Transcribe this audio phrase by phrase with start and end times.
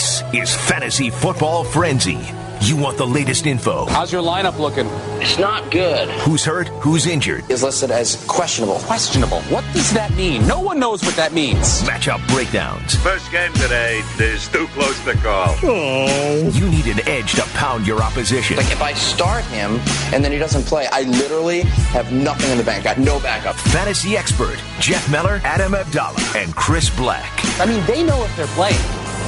[0.00, 2.26] This is Fantasy Football Frenzy.
[2.62, 3.84] You want the latest info.
[3.84, 4.86] How's your lineup looking?
[5.20, 6.08] It's not good.
[6.20, 6.68] Who's hurt?
[6.80, 7.50] Who's injured?
[7.50, 8.78] Is listed as questionable.
[8.78, 9.42] Questionable.
[9.42, 10.46] What does that mean?
[10.46, 11.82] No one knows what that means.
[11.82, 12.94] Matchup breakdowns.
[12.94, 15.54] First game today is too close to call.
[15.62, 16.50] Oh.
[16.54, 18.56] You need an edge to pound your opposition.
[18.56, 19.80] Like if I start him
[20.14, 21.60] and then he doesn't play, I literally
[21.92, 22.84] have nothing in the bank.
[22.84, 23.56] Got no backup.
[23.56, 27.26] Fantasy expert Jeff Meller, Adam Abdalla, and Chris Bleck
[27.60, 28.80] I mean, they know if they're playing.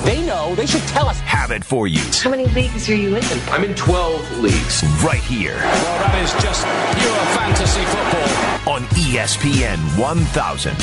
[0.04, 0.54] They know.
[0.56, 1.20] They should tell us.
[1.20, 3.22] have it for you How many leagues are you in?
[3.50, 4.82] I'm in 12 leagues.
[5.04, 6.64] right here Well, that is just
[6.98, 8.74] pure fantasy football.
[8.74, 10.76] on ESPN 1000.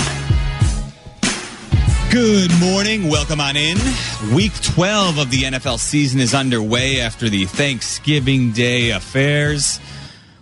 [2.12, 3.08] Good morning.
[3.10, 3.78] Welcome on in.
[4.34, 9.80] Week 12 of the NFL season is underway after the Thanksgiving Day affairs.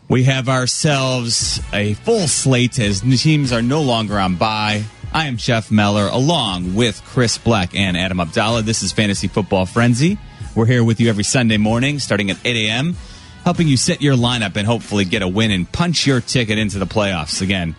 [0.08, 4.84] We have ourselves a full slate as teams are no longer on bye.
[5.17, 8.62] I am Jeff Meller along with Chris Bleck and Adam Abdalla.
[8.62, 10.20] This is Fantasy Football Frenzy.
[10.53, 12.95] We're here with you every Sunday morning starting at 8 a.m.,
[13.44, 16.77] helping you set your lineup and hopefully get a win and punch your ticket into
[16.77, 17.42] the playoffs.
[17.42, 17.75] Again,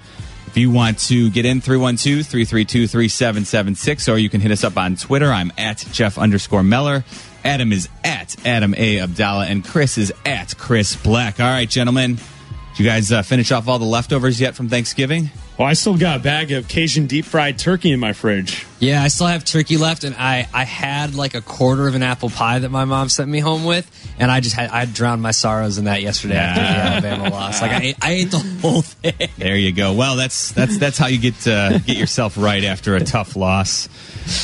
[0.49, 4.77] if you want to get in 312 332 3776, or you can hit us up
[4.77, 5.31] on Twitter.
[5.31, 7.05] I'm at Jeff underscore Meller.
[7.45, 8.97] Adam is at Adam A.
[8.97, 11.39] Abdalla, and Chris is at Chris Bleck.
[11.39, 12.17] All right, gentlemen.
[12.17, 15.31] Did you guys uh, finish off all the leftovers yet from Thanksgiving?
[15.59, 18.65] Well, I still got a bag of Cajun deep fried turkey in my fridge.
[18.81, 22.03] Yeah, I still have turkey left, and I, I had like a quarter of an
[22.05, 25.21] apple pie that my mom sent me home with, and I just had I drowned
[25.21, 27.61] my sorrows in that yesterday after the Alabama loss.
[27.61, 29.29] Like I ate, I ate the whole thing.
[29.37, 29.95] There you go.
[29.95, 33.89] Well, that's that's that's how you get uh, get yourself right after a tough loss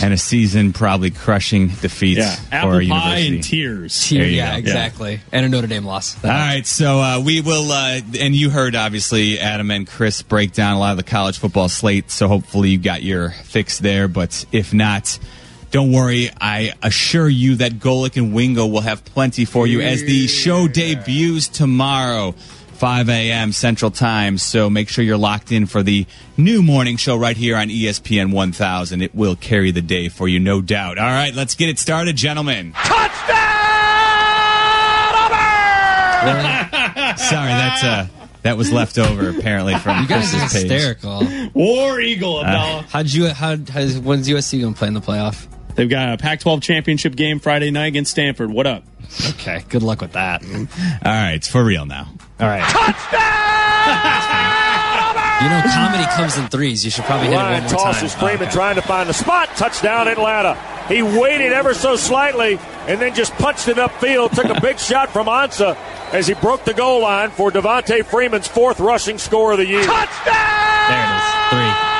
[0.03, 3.35] and a season probably crushing defeats Yeah, for apple a pie university.
[3.37, 4.11] and tears.
[4.11, 4.59] There you yeah, go.
[4.59, 5.21] exactly.
[5.31, 6.23] And a Notre Dame loss.
[6.25, 10.53] All right, so uh, we will, uh, and you heard obviously Adam and Chris break
[10.53, 12.11] down a lot of the college football slate.
[12.11, 14.09] So hopefully you got your fix there.
[14.09, 15.19] But if not,
[15.71, 16.31] don't worry.
[16.41, 20.69] I assure you that Golic and Wingo will have plenty for you as the show
[20.69, 22.35] debuts tomorrow.
[22.75, 23.53] 5 a.m.
[23.53, 24.37] Central Time.
[24.37, 26.07] So make sure you're locked in for the
[26.37, 29.01] new morning show right here on ESPN 1000.
[29.01, 30.99] It will carry the day for you, no doubt.
[30.99, 32.73] All right, let's get it started, gentlemen.
[32.73, 33.45] Touchdown!
[37.17, 38.09] Sorry, that's uh,
[38.45, 40.71] that was left over apparently from You guys are Chris's page.
[40.71, 41.27] hysterical.
[41.55, 42.83] War Eagle, uh, Abdalla.
[42.85, 43.29] How'd you?
[43.29, 43.57] How?
[43.71, 45.47] How's, when's USC gonna play in the playoff?
[45.75, 48.49] They've got a Pac-12 championship game Friday night against Stanford.
[48.53, 48.85] What up?
[49.31, 50.45] Okay, good luck with that.
[50.45, 50.51] All
[51.05, 52.09] right, it's for real now.
[52.39, 52.63] All right.
[55.43, 56.85] You know, comedy comes in threes.
[56.85, 57.79] You should probably hit it one Line more time.
[57.93, 58.51] tosses Freeman Okay.
[58.53, 59.49] trying to find the spot.
[59.57, 60.57] Touchdown Atlanta.
[60.89, 64.31] He waited ever so slightly and then just punched it upfield.
[64.33, 65.77] Took a big shot from Ansah
[66.13, 69.85] as he broke the goal line for Devonta Freeman's fourth rushing score of the year.
[69.85, 70.89] Touchdown!
[70.89, 71.25] There it is.
[71.51, 71.91] Three.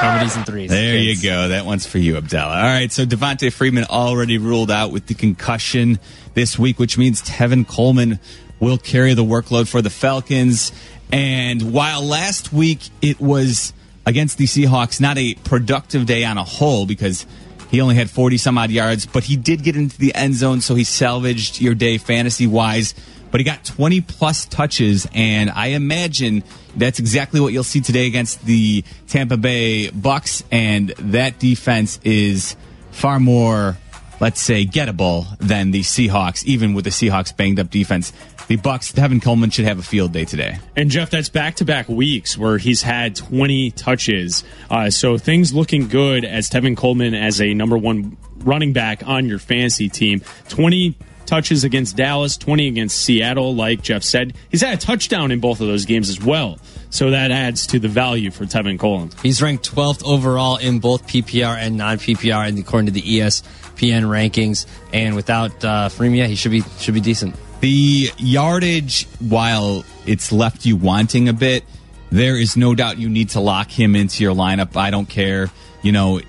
[0.00, 0.70] Comedies in threes.
[0.70, 1.22] There Kids.
[1.24, 1.48] you go.
[1.48, 2.56] That one's for you, Abdalla.
[2.56, 5.98] All right, so Devonta Freeman already ruled out with the concussion
[6.34, 8.20] this week, which means Tevin Coleman
[8.60, 10.70] will carry the workload for the Falcons.
[11.12, 13.72] And while last week it was
[14.04, 17.26] against the Seahawks, not a productive day on a whole because
[17.70, 20.60] he only had 40 some odd yards, but he did get into the end zone,
[20.60, 22.94] so he salvaged your day fantasy wise.
[23.30, 26.42] But he got 20 plus touches, and I imagine
[26.74, 30.42] that's exactly what you'll see today against the Tampa Bay Bucks.
[30.50, 32.56] And that defense is
[32.90, 33.76] far more,
[34.18, 38.14] let's say, gettable than the Seahawks, even with the Seahawks banged up defense.
[38.48, 40.58] The Bucks, Tevin Coleman should have a field day today.
[40.74, 44.42] And Jeff, that's back-to-back weeks where he's had 20 touches.
[44.70, 49.26] Uh, so things looking good as Tevin Coleman as a number one running back on
[49.26, 50.22] your fantasy team.
[50.48, 54.34] 20 touches against Dallas, 20 against Seattle, like Jeff said.
[54.50, 56.58] He's had a touchdown in both of those games as well.
[56.88, 59.10] So that adds to the value for Tevin Coleman.
[59.22, 64.04] He's ranked 12th overall in both PPR and non PPR, and according to the ESPN
[64.04, 64.64] rankings.
[64.94, 67.36] And without uh, Freeman, he should be should be decent.
[67.60, 71.64] The yardage, while it's left you wanting a bit,
[72.10, 74.76] there is no doubt you need to lock him into your lineup.
[74.76, 75.50] I don't care.
[75.82, 76.20] You know,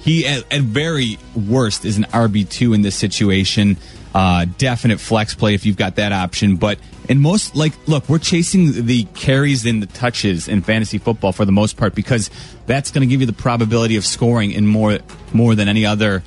[0.00, 3.76] he at, at very worst is an RB two in this situation.
[4.14, 6.56] Uh, definite flex play if you've got that option.
[6.56, 11.32] But in most, like, look, we're chasing the carries and the touches in fantasy football
[11.32, 12.30] for the most part because
[12.66, 14.98] that's going to give you the probability of scoring in more
[15.32, 16.22] more than any other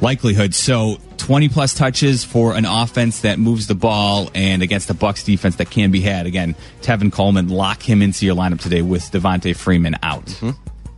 [0.00, 0.54] likelihood.
[0.54, 5.22] So 20 plus touches for an offense that moves the ball and against the Bucks
[5.22, 6.26] defense that can be had.
[6.26, 10.26] Again, Tevin Coleman, lock him into your lineup today with Devonta Freeman out.
[10.26, 10.50] Mm-hmm.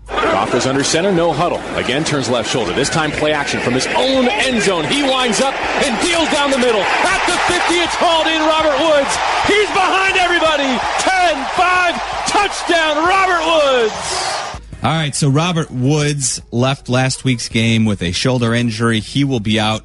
[0.07, 1.61] Goff is under center, no huddle.
[1.77, 2.73] Again, turns left shoulder.
[2.73, 4.85] This time, play action from his own end zone.
[4.85, 5.53] He winds up
[5.85, 6.81] and deals down the middle.
[6.81, 8.41] At the 50, it's hauled in.
[8.41, 9.13] Robert Woods.
[9.45, 10.73] He's behind everybody.
[11.05, 12.01] 10 5,
[12.33, 14.25] touchdown, Robert Woods.
[14.83, 19.01] All right, so Robert Woods left last week's game with a shoulder injury.
[19.01, 19.85] He will be out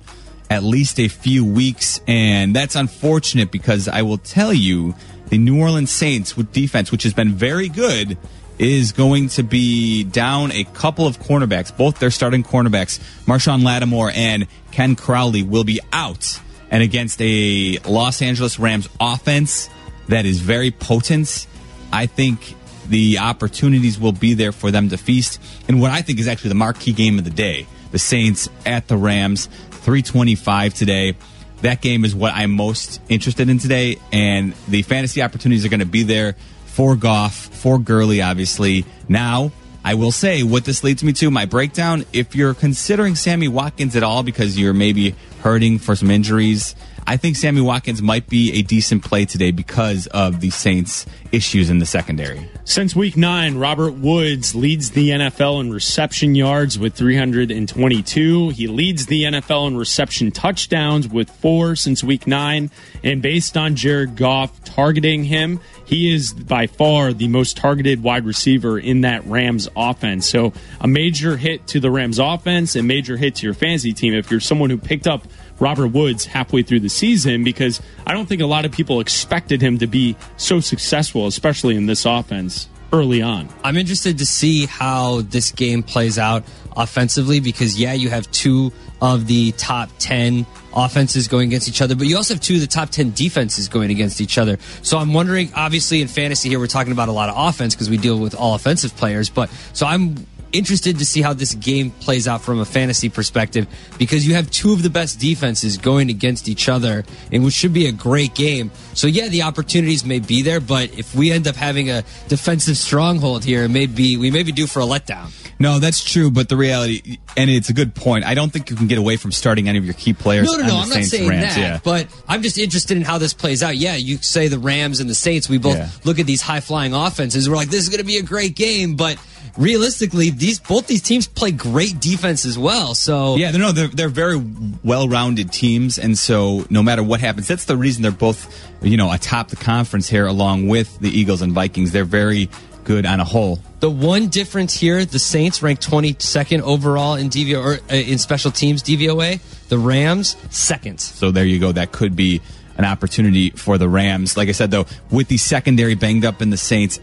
[0.50, 4.96] at least a few weeks, and that's unfortunate because I will tell you
[5.28, 8.18] the New Orleans Saints with defense, which has been very good,
[8.58, 11.76] is going to be down a couple of cornerbacks.
[11.76, 16.40] Both their starting cornerbacks, Marshon Lattimore and Ken Crawley, will be out.
[16.72, 19.70] And against a Los Angeles Rams offense
[20.08, 21.48] that is very potent,
[21.94, 22.56] I think
[22.88, 25.40] the opportunities will be there for them to feast.
[25.68, 28.88] And what I think is actually the marquee game of the day the Saints at
[28.88, 29.50] the Rams,
[29.80, 31.16] 325 today.
[31.62, 33.98] That game is what I'm most interested in today.
[34.12, 36.36] And the fantasy opportunities are going to be there
[36.66, 38.86] for Goff, for Gurley, obviously.
[39.08, 39.52] Now,
[39.84, 42.06] I will say what this leads me to my breakdown.
[42.14, 46.76] If you're considering Sammy Watkins at all because you're maybe hurting for some injuries,
[47.10, 51.72] I think Sammy Watkins might be a decent play today because of the Saints' issues
[51.72, 52.48] in the secondary.
[52.66, 58.50] Since week nine, Robert Woods leads the NFL in reception yards with 322.
[58.50, 62.70] He leads the NFL in reception touchdowns with four since week nine.
[63.04, 68.26] And based on Jared Goff targeting him, he is by far the most targeted wide
[68.26, 70.30] receiver in that Rams offense.
[70.30, 74.14] So a major hit to the Rams offense, a major hit to your fantasy team
[74.14, 75.24] if you're someone who picked up
[75.60, 79.62] Robert Woods halfway through the season because I don't think a lot of people expected
[79.62, 83.50] him to be so successful, especially in this offense early on.
[83.64, 86.44] I'm interested to see how this game plays out
[86.76, 88.72] offensively because, yeah, you have two
[89.02, 90.46] of the top 10
[90.76, 93.68] offenses going against each other, but you also have two of the top 10 defenses
[93.68, 94.58] going against each other.
[94.82, 97.90] So I'm wondering, obviously, in fantasy here, we're talking about a lot of offense because
[97.90, 101.92] we deal with all offensive players, but so I'm interested to see how this game
[101.92, 103.68] plays out from a fantasy perspective
[103.98, 107.74] because you have two of the best defenses going against each other and which should
[107.74, 108.72] be a great game.
[108.94, 112.78] So yeah, the opportunities may be there, but if we end up having a defensive
[112.78, 115.32] stronghold here, it may be we may be due for a letdown.
[115.62, 118.24] No, that's true, but the reality, and it's a good point.
[118.24, 120.48] I don't think you can get away from starting any of your key players.
[120.48, 120.78] No, no, no.
[120.78, 121.80] I'm Saints not saying Rams, that, yeah.
[121.84, 123.76] but I'm just interested in how this plays out.
[123.76, 125.50] Yeah, you say the Rams and the Saints.
[125.50, 125.90] We both Yeah.
[126.06, 127.50] look at these high flying offenses.
[127.50, 129.18] We're like, this is going to be a great game, but
[129.60, 132.96] realistically, these both these teams play great defense as well.
[132.96, 134.42] So Yeah, they're, no, they're they're very
[134.84, 139.12] well-rounded teams, and so no matter what happens, that's the reason they're both, you know,
[139.12, 141.92] atop the conference here, along with the Eagles and Vikings.
[141.92, 142.50] They're very
[142.86, 143.60] good on a whole.
[143.82, 148.50] The one difference here, the Saints ranked 22nd overall in DVO or uh, in special
[148.50, 149.40] teams DVOA.
[149.68, 151.00] The Rams second.
[151.00, 151.72] So there you go.
[151.72, 152.42] That could be
[152.78, 154.38] an opportunity for the Rams.
[154.38, 157.00] Like I said, though, with the secondary banged up in the Saints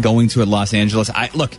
[0.00, 1.52] going to a Los Angeles, I look.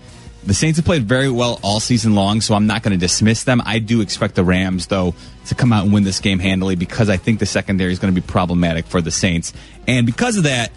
[0.46, 3.44] The Saints have played very well all season long, so I'm not going to dismiss
[3.44, 3.62] them.
[3.66, 5.14] I do expect the Rams, though,
[5.48, 8.14] to come out and win this game handily because I think the secondary is going
[8.14, 9.54] to be problematic for the Saints.
[9.86, 10.72] And because of that,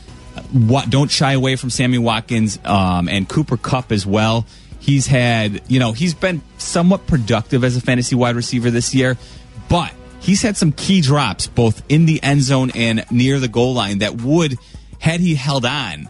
[0.52, 4.46] what, don't shy away from Sammy Watkins um, and Cooper Kupp as well.
[4.80, 9.16] He's had, you know, he's been somewhat productive as a fantasy wide receiver this year,
[9.68, 13.74] but he's had some key drops both in the end zone and near the goal
[13.74, 14.58] line that would,
[14.98, 16.08] had he held on,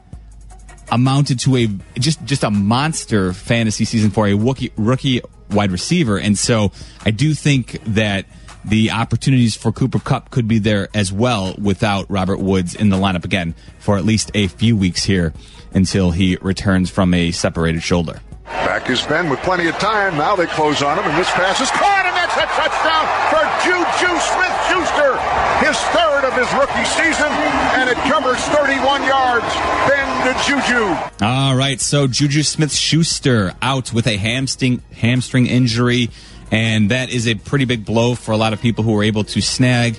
[0.93, 1.69] amounted to a
[1.99, 6.19] just just a monster fantasy season for a rookie rookie wide receiver.
[6.19, 6.71] And so
[7.05, 8.27] I do think that
[8.65, 12.97] the opportunities for Cooper Kupp could be there as well without Robert Woods in the
[12.97, 15.33] lineup again for at least a few weeks here
[15.75, 18.21] until he returns from a separated shoulder.
[18.45, 20.17] Back is Ben with plenty of time.
[20.17, 22.02] Now they close on him, and this pass is caught,
[22.37, 25.19] a touchdown for Juju Smith Schuster.
[25.65, 27.31] His third of his rookie season,
[27.77, 29.47] and it covers 31 yards.
[29.89, 31.25] Ben to Juju.
[31.25, 36.11] All right, so Juju Smith Schuster out with a hamstring hamstring injury,
[36.51, 39.25] and that is a pretty big blow for a lot of people who were able
[39.25, 39.97] to snag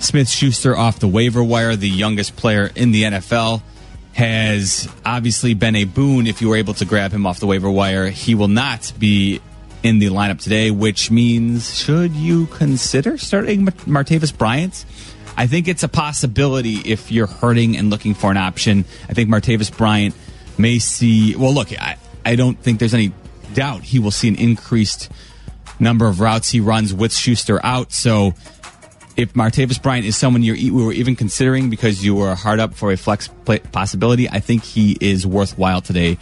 [0.00, 3.62] Smith Schuster off the waiver wire, the youngest player in the NFL.
[4.12, 7.68] Has obviously been a boon if you were able to grab him off the waiver
[7.68, 8.10] wire.
[8.10, 9.40] He will not be
[9.84, 14.84] in the lineup today, which means should you consider starting Martavis Bryant?
[15.36, 18.86] I think it's a possibility if you're hurting and looking for an option.
[19.08, 20.14] I think Martavis Bryant
[20.56, 21.36] may see.
[21.36, 23.12] Well, look, I, I don't think there's any
[23.52, 25.10] doubt he will see an increased
[25.78, 27.92] number of routes he runs with Schuster out.
[27.92, 28.32] So
[29.18, 32.90] if Martavis Bryant is someone we were even considering because you were hard up for
[32.90, 33.28] a flex
[33.72, 36.16] possibility, I think he is worthwhile today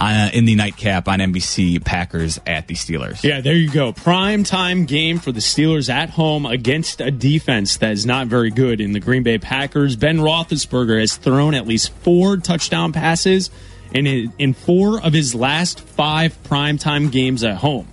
[0.00, 3.22] uh, in the nightcap on NBC Packers at the Steelers.
[3.22, 3.92] Yeah, there you go.
[3.92, 8.50] Prime time game for the Steelers at home against a defense that is not very
[8.50, 9.96] good in the Green Bay Packers.
[9.96, 13.50] Ben Roethlisberger has thrown at least four touchdown passes
[13.92, 17.86] in in four of his last five primetime games at home.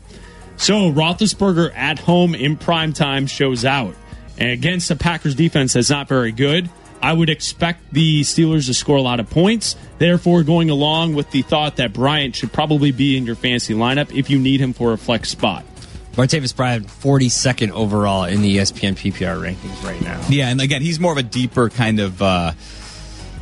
[0.55, 3.95] So Roethlisberger at home in prime time shows out.
[4.39, 6.69] And against the Packers defense that's not very good,
[7.01, 9.75] I would expect the Steelers to score a lot of points.
[9.97, 14.13] Therefore, going along with the thought that Bryant should probably be in your fantasy lineup
[14.15, 15.65] if you need him for a flex spot.
[16.13, 20.19] Martavis Bryant, 42nd overall in the ESPN PPR rankings right now.
[20.29, 22.21] Yeah, and again, he's more of a deeper kind of.
[22.21, 22.53] Uh,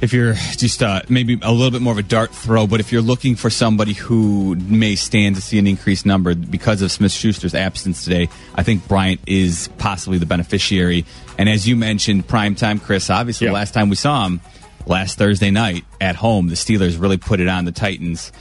[0.05, 2.91] if you're just uh, maybe a little bit more of a dart throw, but if
[2.91, 7.11] you're looking for somebody who may stand to see an increased number because of Smith
[7.11, 11.05] Schuster's absence today, I think Bryant is possibly the beneficiary.
[11.37, 13.09] And as you mentioned, prime time, Chris.
[13.09, 13.51] Obviously, Yeah.
[13.51, 14.39] the last time we saw him,
[14.85, 18.31] last Thursday night at home, the Steelers really put it on the Titans.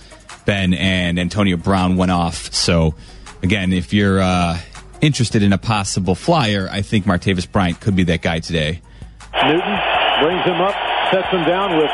[0.44, 2.52] Ben and Antonio Brown went off.
[2.52, 2.94] So,
[3.42, 4.58] again, if you're uh,
[5.00, 8.82] interested in a possible flyer, I think Martavis Bryant could be that guy today.
[9.42, 9.78] Newton
[10.22, 10.74] brings him up,
[11.14, 11.90] sets them down with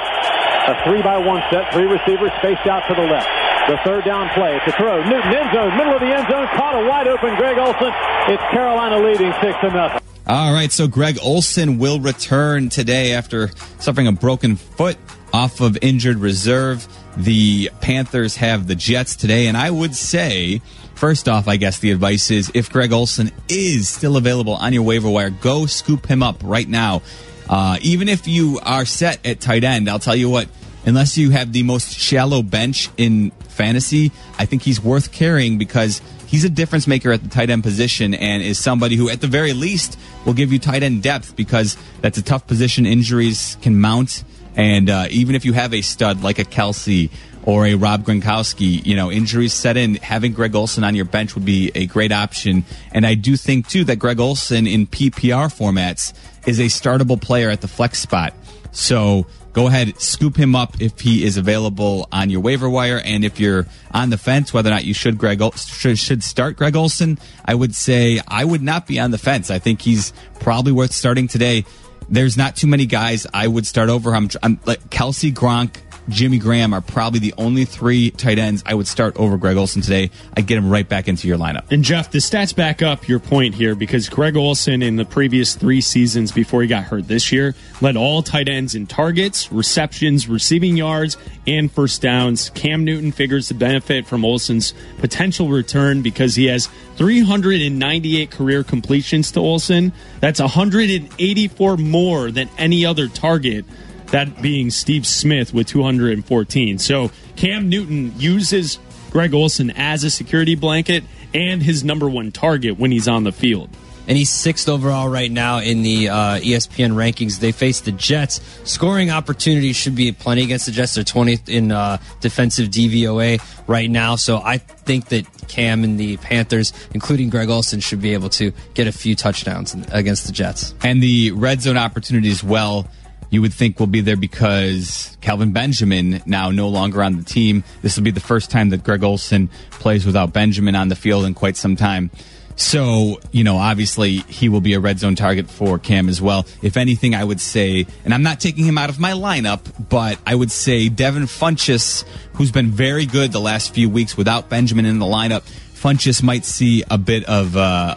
[0.73, 3.29] a three by one set, three receivers spaced out to the left.
[3.69, 5.05] The third down play to throw.
[5.05, 7.93] Newton end zone, middle of the end zone, caught a wide open Greg Olsen.
[8.33, 10.01] It's Carolina leading six to nothing.
[10.27, 14.97] All right, so Greg Olsen will return today after suffering a broken foot
[15.35, 16.89] off of injured reserve.
[17.19, 20.63] The Panthers have the Jets today, and I would say,
[20.95, 24.83] first off, I guess the advice is if Greg Olsen is still available on your
[24.83, 27.03] waiver wire, go scoop him up right now.
[27.51, 30.49] Uh, even if you are set at tight end, I'll tell you what,
[30.87, 36.01] unless you have the most shallow bench in fantasy, I think he's worth carrying because
[36.29, 39.27] he's a difference maker at the tight end position and is somebody who, at the
[39.27, 42.87] very least, will give you tight end depth because that's a tough position.
[42.87, 44.23] Injuries can mount.
[44.55, 47.11] And uh, even if you have a stud like a Kelce
[47.45, 51.35] or a Rob Gronkowski, you know, injuries set in, having Greg Olsen on your bench
[51.35, 52.65] would be a great option.
[52.93, 56.13] And I do think, too, that Greg Olsen in PPR formats
[56.47, 58.35] is a startable player at the flex spot.
[58.73, 63.01] So go ahead, scoop him up if he is available on your waiver wire.
[63.05, 66.23] And if you're on the fence whether or not you should Greg Ol- should, should
[66.23, 69.51] start Greg Olsen, I would say I would not be on the fence.
[69.51, 71.65] I think he's probably worth starting today.
[72.11, 74.15] There's not too many guys I would start over.
[74.15, 75.77] I'm, I'm like Kelce Gronk.
[76.09, 79.81] Jimmy Graham are probably the only three tight ends I would start over Greg Olsen
[79.81, 80.11] today.
[80.37, 81.71] I'd get him right back into your lineup.
[81.71, 85.55] And Jeff, the stats back up your point here because Greg Olsen in the previous
[85.55, 90.29] three seasons before he got hurt this year led all tight ends in targets, receptions,
[90.29, 92.51] receiving yards, and first downs.
[92.51, 99.33] Cam Newton figures to benefit from Olsen's potential return because he has 398 career completions
[99.33, 99.93] to Olsen.
[100.21, 102.00] That's 184 more
[102.31, 103.65] than any other target
[104.07, 106.79] that being Steve Smith with 214.
[106.79, 108.79] So Cam Newton uses
[109.11, 111.05] Greg Olsen as a security blanket
[111.35, 113.71] and his number one target when he's on the field.
[114.11, 117.39] And he's sixth overall right now in the uh, ESPN rankings.
[117.39, 118.41] They face the Jets.
[118.65, 120.97] Scoring opportunities should be plenty against the Jets.
[120.97, 124.17] They're 20th in uh, defensive DVOA right now.
[124.17, 128.53] So I think that Cam and the Panthers, including Greg Olsen, should be able to
[128.75, 130.75] get a few touchdowns against the Jets.
[130.83, 132.89] And the red zone opportunity as well,
[133.31, 137.63] you would think will be there because Kelvin Benjamin now no longer on the team.
[137.81, 141.27] This will be the first time that Greg Olsen plays without Benjamin on the field
[141.27, 142.11] in quite some time.
[142.57, 146.47] So, you know, obviously he will be a red zone target for Cam as well.
[146.63, 150.19] If anything, I would say, and I'm not taking him out of my lineup, but
[150.27, 152.05] I would say Devin Funchess,
[152.35, 155.43] who's been very good the last few weeks without Benjamin in the lineup,
[155.73, 157.97] Funchess might see a bit of, uh,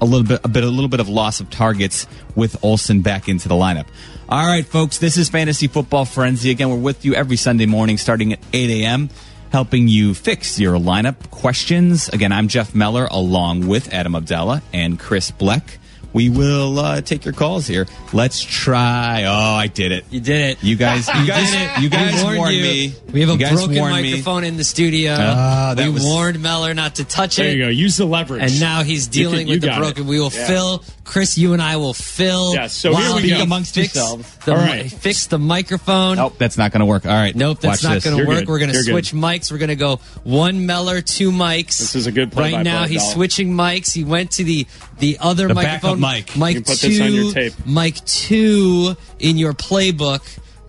[0.00, 3.28] a little bit, a bit, a little bit of loss of targets with Olsen back
[3.28, 3.86] into the lineup.
[4.28, 6.50] All right, folks, this is Fantasy Football Frenzy.
[6.50, 9.10] Again, we're with you every Sunday morning starting at 8 a.m.,
[9.54, 12.08] helping you fix your lineup questions.
[12.08, 15.76] Again, I'm Jeff Meller along with Adam Abdalla and Chris Bleck.
[16.12, 17.86] We will uh, take your calls here.
[18.12, 19.22] Let's try.
[19.26, 20.04] Oh, I did it.
[20.10, 20.62] You did it.
[20.64, 21.78] You guys, you guys, did it.
[21.82, 22.62] you guys We warned warned you.
[22.62, 22.94] me.
[23.12, 24.10] We have a You broken warned me.
[24.10, 25.14] microphone in the studio.
[25.16, 27.48] That we was- warned Meller not to touch There it.
[27.50, 27.68] There you go.
[27.70, 28.42] Use the leverage.
[28.42, 30.02] And now he's You dealing can- you with the broken.
[30.04, 30.06] it.
[30.08, 30.46] We will Yeah.
[30.48, 30.84] fill.
[31.04, 32.54] Chris, you and I will fill.
[32.54, 33.42] Yeah, so while here we go.
[33.42, 34.36] amongst fix yourselves.
[34.38, 34.90] The, All mi- right.
[34.90, 36.16] Fix the microphone.
[36.16, 37.04] Nope, that's not going to work.
[37.06, 37.34] All right.
[37.36, 38.38] Nope, that's watch not going to work.
[38.40, 38.48] good.
[38.48, 38.90] We're going to You're good.
[39.06, 39.52] switch mics.
[39.52, 41.78] We're going to go one Meller, two mics.
[41.78, 43.14] This is a good play Right by now, play, he's Dollar.
[43.14, 43.92] switching mics.
[43.92, 44.66] He went to the
[44.98, 46.00] the other The microphone.
[46.00, 46.36] mic.
[46.36, 46.88] Mic You can put two.
[46.88, 47.66] this on your tape.
[47.66, 50.22] Mic two in your playbook,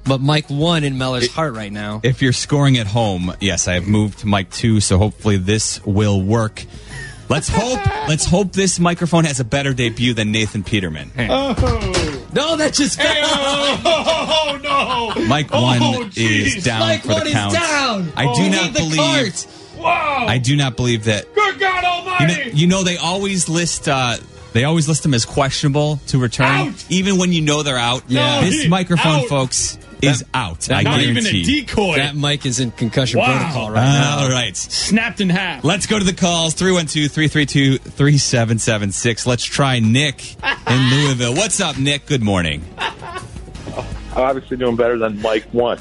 [0.04, 2.02] but Mike one in Meller's heart right now.
[2.04, 5.84] If you're scoring at home, yes, I have moved to mic two, so hopefully this
[5.86, 6.64] will work.
[7.28, 7.80] Let's hope.
[8.08, 11.12] let's hope this microphone has a better debut than Nathan Peterman.
[11.18, 14.60] no, that just Oh,
[15.18, 15.26] no.
[15.28, 15.80] Mike Oh, one
[16.12, 16.58] jeez.
[16.58, 17.54] is down Mike for one the is count.
[17.54, 18.14] down.
[18.16, 18.98] I do He not need the believe.
[18.98, 19.48] cart.
[19.78, 20.26] Wow.
[20.28, 21.34] I do not believe that.
[21.34, 22.46] Good God You Almighty.
[22.46, 23.88] know, you know they always list.
[23.90, 24.18] Uh,
[24.54, 26.86] they always list them as questionable to return, Out.
[26.90, 28.04] even when you know they're out.
[28.08, 28.42] Yeah.
[28.42, 29.28] This He- microphone, out.
[29.28, 30.70] folks, is out.
[30.72, 31.96] I Not even a decoy.
[31.98, 33.38] That mic is in concussion Wow.
[33.38, 34.20] protocol right now.
[34.24, 34.56] All right.
[34.56, 35.64] Snapped in half.
[35.64, 39.26] Let's go to the calls 312 332 3776.
[39.28, 40.36] Let's try Nick
[40.70, 41.34] in Louisville.
[41.36, 42.06] What's up, Nick?
[42.06, 42.64] Good morning.
[42.78, 45.78] I'm obviously doing better than Mike one.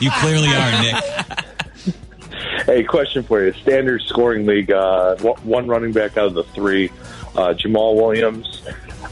[0.00, 1.94] You clearly are, Nick.
[2.66, 6.42] hey, question for you: Standard scoring league, uh, one one running back out of the
[6.44, 6.90] three,
[7.36, 8.62] uh, Jamaal Williams,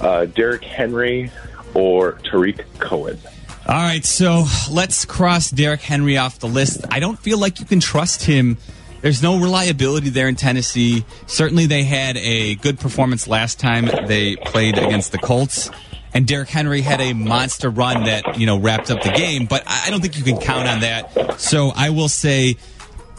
[0.00, 1.30] uh, Derrick Henry,
[1.74, 3.18] or Tarik Cohen.
[3.70, 6.84] All right, so let's cross Derrick Henry off the list.
[6.90, 8.56] I don't feel like you can trust him.
[9.00, 11.04] There's no reliability there in Tennessee.
[11.28, 15.70] Certainly, they had a good performance last time they played against the Colts,
[16.12, 19.46] and Derrick Henry had a monster run that you know wrapped up the game.
[19.46, 21.40] But I I don't think you can count on that.
[21.40, 22.56] So I will say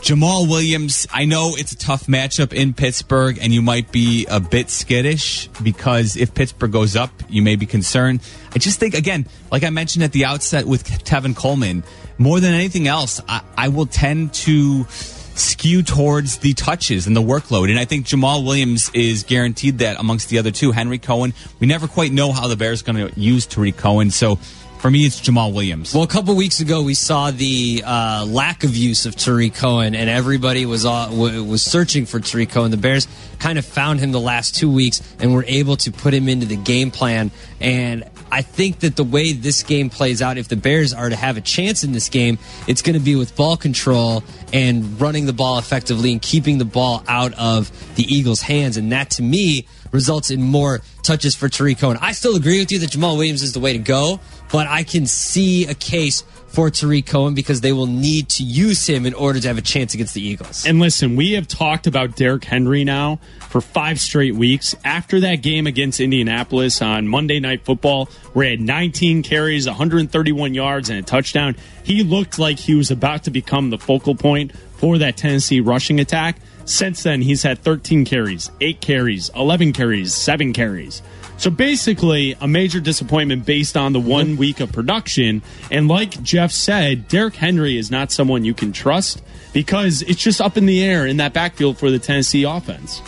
[0.01, 4.39] Jamaal Williams, I know it's a tough matchup in Pittsburgh, and you might be a
[4.39, 8.21] bit skittish because if Pittsburgh goes up, you may be concerned.
[8.55, 11.83] I just think, again, like I mentioned at the outset with Tevin Coleman,
[12.17, 17.21] more than anything else, I, I will tend to skew towards the touches and the
[17.21, 17.69] workload.
[17.69, 20.71] And I think Jamaal Williams is guaranteed that amongst the other two.
[20.71, 24.09] Henry Cohen, we never quite know how the Bears are going to use Tarik Cohen.
[24.09, 24.39] So
[24.81, 25.93] for me, it's Jamaal Williams.
[25.93, 29.93] Well, a couple weeks ago, we saw the uh, lack of use of Tarik Cohen,
[29.93, 32.71] and everybody was uh, w- was searching for Tarik Cohen.
[32.71, 33.07] The Bears
[33.37, 36.47] kind of found him the last two weeks, and were able to put him into
[36.47, 37.29] the game plan.
[37.59, 41.15] And I think that the way this game plays out, if the Bears are to
[41.15, 45.27] have a chance in this game, it's going to be with ball control and running
[45.27, 48.77] the ball effectively and keeping the ball out of the Eagles' hands.
[48.77, 51.97] And that, to me, results in more touches for Tarik Cohen.
[52.01, 54.19] I still agree with you that Jamaal Williams is the way to go,
[54.51, 58.85] but I can see a case for Tarik Cohen because they will need to use
[58.85, 60.65] him in order to have a chance against the Eagles.
[60.65, 63.19] And listen, we have talked about Derrick Henry now
[63.49, 64.75] for five straight weeks.
[64.83, 70.53] After that game against Indianapolis on Monday Night Football, where he had 19 carries, 131
[70.53, 74.51] yards, and a touchdown, he looked like he was about to become the focal point
[74.75, 76.37] for that Tennessee rushing attack.
[76.71, 81.01] Since then, he's had 13 carries, 8 carries, 11 carries, 7 carries.
[81.35, 85.41] So basically, a major disappointment based on the one week of production.
[85.69, 90.39] And like Jeff said, Derrick Henry is not someone you can trust because it's just
[90.39, 93.01] up in the air in that backfield for the Tennessee offense.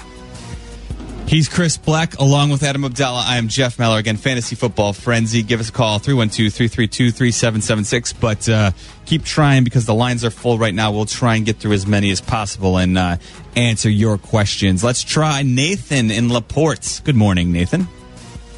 [1.25, 3.23] He's Chris Bleck along with Adam Abdalla.
[3.25, 3.97] I am Jeff Meller.
[3.97, 5.41] Again, Fantasy Football Frenzy.
[5.41, 8.13] Give us a call, 312 332 3776.
[8.13, 8.71] But uh,
[9.05, 10.91] keep trying because the lines are full right now.
[10.91, 13.17] We'll try and get through as many as possible and uh,
[13.55, 14.83] answer your questions.
[14.83, 17.01] Let's try Nathan in LaPorte.
[17.03, 17.87] Good morning, Nathan.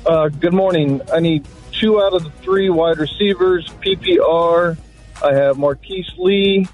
[0.05, 1.01] Uh, good morning.
[1.13, 4.77] I need two out of the three wide receivers, PPR.
[5.23, 6.67] I have Marquise Lee,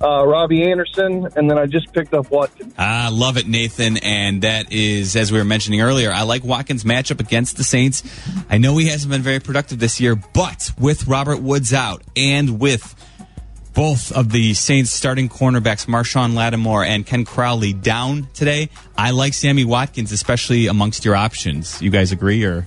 [0.00, 2.74] uh, Robbie Anderson, and then I just picked up Watkins.
[2.76, 3.96] I love it, Nathan.
[3.98, 8.02] And that is, as we were mentioning earlier, I like Watkins' matchup against the Saints.
[8.50, 12.60] I know he hasn't been very productive this year, but with Robert Woods out and
[12.60, 12.94] with
[13.74, 19.34] both of the Saints starting cornerbacks, Marshon Lattimore and Ken Crawley, down today, I like
[19.34, 21.80] Sammy Watkins, especially amongst your options.
[21.82, 22.42] You guys agree?
[22.44, 22.66] Or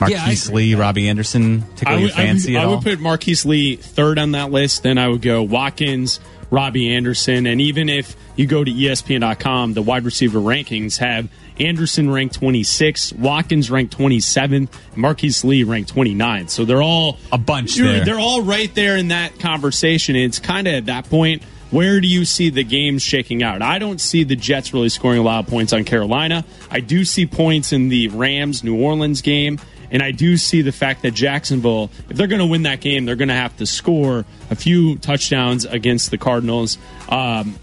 [0.00, 3.76] Marquise Lee, Robbie Anderson, tickle your fancy I at would, I would put Marquise Lee
[3.76, 4.82] third on that list.
[4.82, 9.82] Then I would go Watkins, Robbie Anderson, and even if you go to ESPN.com, the
[9.82, 11.28] wide receiver rankings have
[11.60, 16.48] Anderson ranked 26, Watkins ranked 27, Marquise Lee ranked 29.
[16.48, 17.76] So they're all a bunch.
[17.76, 20.16] They're all right there in that conversation.
[20.16, 21.42] It's kind of at that point.
[21.70, 23.60] Where do you see the game shaking out?
[23.60, 26.44] I don't see the Jets really scoring a lot of points on Carolina.
[26.70, 29.60] I do see points in the Rams New Orleans game.
[29.90, 33.04] And I do see the fact that Jacksonville, if they're going to win that game,
[33.04, 36.78] they're going to have to score a few touchdowns against the Cardinals.
[37.08, 37.56] Um,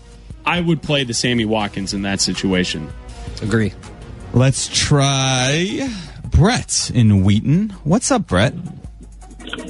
[0.46, 2.92] I would play the Sammy Watkins in that situation.
[3.42, 3.74] Agree.
[4.34, 5.90] Let's try
[6.26, 7.70] Brett in Wheaton.
[7.84, 8.54] What's up, Brett?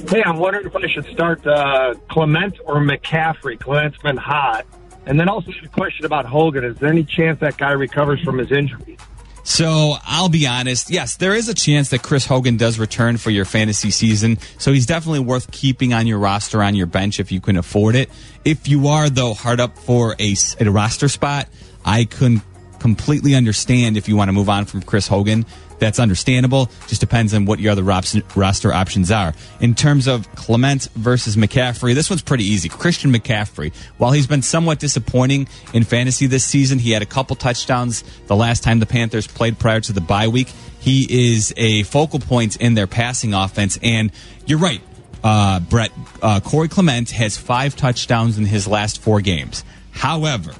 [0.08, 3.60] Hey, I'm wondering if I should start uh, Clement or McCaffrey.
[3.60, 4.66] Clement's been hot.
[5.06, 6.64] And then also a question about Hogan.
[6.64, 8.98] Is there any chance that guy recovers from his injury?
[9.46, 10.90] So I'll be honest.
[10.90, 14.38] Yes, there is a chance that Chris Hogan does return for your fantasy season.
[14.58, 17.94] So he's definitely worth keeping on your roster on your bench if you can afford
[17.94, 18.10] it.
[18.44, 20.34] If you are though hard up for a
[20.68, 21.48] roster spot,
[21.84, 22.42] I can
[22.80, 25.46] completely understand if you want to move on from Chris Hogan.
[25.78, 26.70] That's understandable.
[26.88, 29.34] Just depends on what your other roster options are.
[29.60, 32.68] In terms of Clement versus McCaffrey, this one's pretty easy.
[32.68, 37.36] Christian McCaffrey, while he's been somewhat disappointing in fantasy this season, he had a couple
[37.36, 40.48] touchdowns the last time the Panthers played prior to the bye week.
[40.80, 43.78] He is a focal point in their passing offense.
[43.82, 44.12] And
[44.46, 44.80] you're right,
[45.24, 45.92] uh, Brett.
[46.22, 49.64] Uh, Corey Clement has five touchdowns in his last four games.
[49.90, 50.52] However,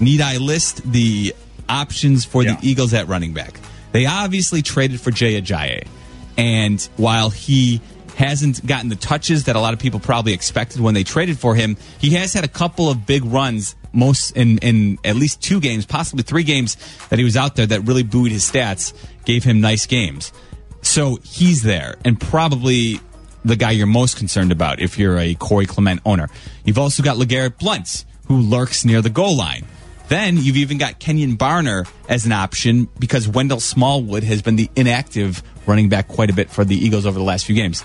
[0.00, 1.34] need I list the
[1.68, 3.58] options for the Eagles at running back?
[3.92, 5.86] They obviously traded for Jay Ajayi.
[6.36, 7.80] And while he
[8.16, 11.54] hasn't gotten the touches that a lot of people probably expected when they traded for
[11.54, 15.60] him, he has had a couple of big runs, most in, in at least two
[15.60, 16.76] games, possibly three games
[17.08, 18.92] that he was out there that really buoyed his stats,
[19.24, 20.32] gave him nice games.
[20.82, 23.00] So he's there and probably
[23.44, 26.28] the guy you're most concerned about if you're a Corey Clement owner.
[26.64, 29.66] You've also got LeGarrette Blount, who lurks near the goal line.
[30.12, 34.68] Then you've even got Kenjon Barner as an option because Wendell Smallwood has been the
[34.76, 37.82] inactive running back quite a bit for the Eagles over the last few games.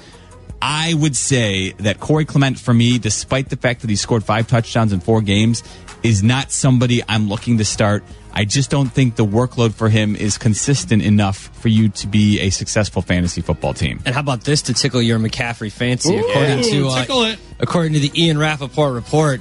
[0.61, 4.45] I would say that Corey Clement, for me, despite the fact that he scored five
[4.45, 5.63] touchdowns in four games,
[6.03, 8.03] is not somebody I'm looking to start.
[8.33, 12.41] I just don't think the workload for him is consistent enough for you to be
[12.41, 14.01] a successful fantasy football team.
[14.05, 16.17] And how about this to tickle your McCaffrey fancy?
[16.17, 17.39] Ooh, according to uh, it.
[17.61, 19.39] according to the Ian Rapoport report,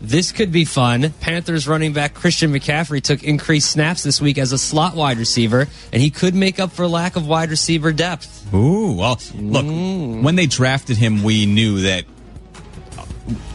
[0.00, 1.12] this could be fun.
[1.20, 5.66] Panthers running back Christian McCaffrey took increased snaps this week as a slot wide receiver,
[5.92, 8.52] and he could make up for lack of wide receiver depth.
[8.54, 10.22] Ooh, well, look, mm.
[10.22, 12.04] when they drafted him, we knew that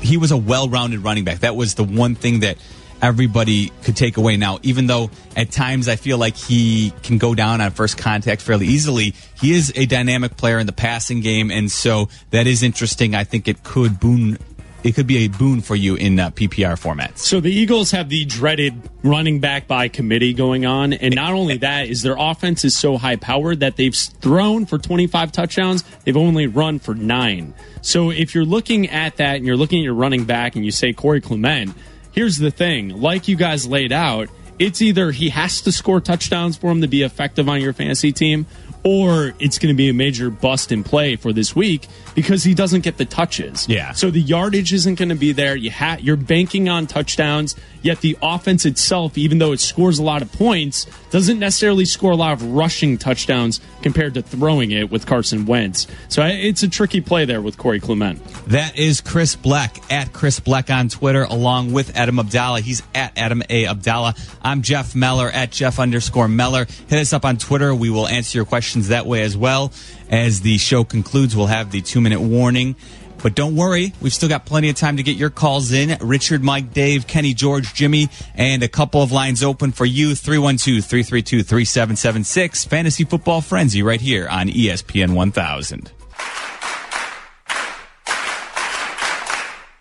[0.02, 1.40] he was a well-rounded running back.
[1.40, 2.58] That was the one thing that
[3.02, 4.38] everybody could take away.
[4.38, 8.42] Now, even though at times I feel like he can go down on first contact
[8.42, 12.64] fairly easily, he is a dynamic player in the passing game, and so that is
[12.64, 13.16] interesting.
[13.16, 14.38] I think it could boon.
[14.84, 17.20] It could be a boon for you in uh, PPR formats.
[17.20, 21.58] So the Eagles have the dreaded running back by committee going on, and not only
[21.58, 26.18] that is their offense is so high powered that they've thrown for 25 touchdowns, they've
[26.18, 27.54] only run for nine.
[27.82, 30.72] So if you're looking at that and you're looking at your running back and you
[30.72, 31.76] say Corey Clement,
[32.12, 36.58] here's the thing: like you guys laid out, it's either he has to score touchdowns
[36.58, 38.46] for him to be effective on your fantasy team,
[38.84, 42.54] or it's going to be a major bust in play for this week because he
[42.54, 43.68] doesn't get the touches.
[43.70, 43.92] Yeah.
[43.92, 45.56] So the yardage isn't going to be there.
[45.56, 50.04] You ha- you're banking on touchdowns, yet the offense itself, even though it scores a
[50.04, 54.90] lot of points, doesn't necessarily score a lot of rushing touchdowns compared to throwing it
[54.92, 55.88] with Carson Wentz.
[56.10, 58.24] So it's a tricky play there with Corey Clement.
[58.48, 62.62] That is Chris Bleck at Chris Bleck on Twitter, along with Adam Abdalla.
[62.62, 63.66] He's at Adam A.
[63.66, 64.18] Abdalla.
[64.42, 66.66] I'm Jeff Meller at Jeff underscore Meller.
[66.88, 67.74] Hit us up on Twitter.
[67.74, 69.72] We will answer your questions that way as well.
[70.10, 72.76] As the show concludes, we'll have the two minute warning.
[73.22, 75.98] But don't worry, we've still got plenty of time to get your calls in.
[76.02, 80.84] Richard, Mike, Dave, Kenny, George, Jimmy, and a couple of lines open for you 312
[80.84, 82.66] 332 3776.
[82.66, 85.92] Fantasy Football Frenzy right here on ESPN 1000.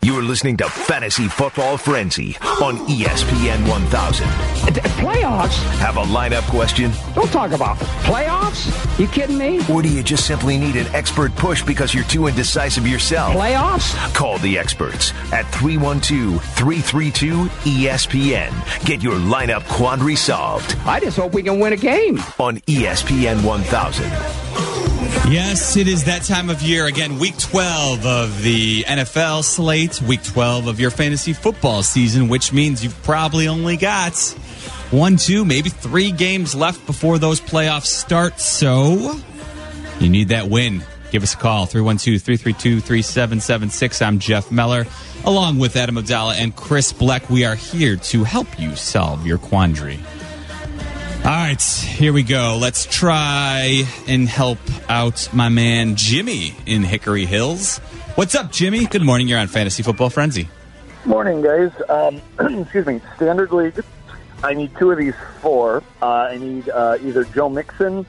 [0.02, 4.26] You're listening to Fantasy Football Frenzy on ESPN 1000.
[4.96, 5.58] Playoffs?
[5.78, 6.90] Have a lineup question?
[7.14, 8.70] Don't talk about playoffs.
[8.98, 9.60] You kidding me?
[9.68, 13.34] Or do you just simply need an expert push because you're too indecisive yourself?
[13.34, 14.14] Playoffs?
[14.14, 18.84] Call the experts at 312 332 ESPN.
[18.86, 22.18] Get your lineup quandary solved I just hope we can win a game.
[22.38, 24.39] on ESPN 1000.
[25.30, 26.86] Yes, it is that time of year.
[26.86, 32.52] Again, week 12 of the NFL slate, week 12 of your fantasy football season, which
[32.52, 34.16] means you've probably only got
[34.90, 38.40] one, two, maybe three games left before those playoffs start.
[38.40, 39.20] So
[40.00, 40.82] you need that win.
[41.12, 44.02] Give us a call, 312 332 3776.
[44.02, 44.86] I'm Jeff Meller,
[45.24, 47.28] along with Adam Abdalla and Chris Bleck.
[47.30, 50.00] We are here to help you solve your quandary.
[51.22, 52.56] All right, here we go.
[52.58, 57.76] Let's try and help out my man Jimmy in Hickory Hills.
[58.14, 58.86] What's up, Jimmy?
[58.86, 59.28] Good morning.
[59.28, 60.48] You're on Fantasy Football Frenzy.
[61.04, 61.70] Morning, guys.
[61.90, 62.22] Um,
[62.62, 63.02] excuse me.
[63.16, 63.78] Standard League.
[64.42, 65.84] I need two of these four.
[66.00, 68.06] Uh, I need uh, either Joe Mixon,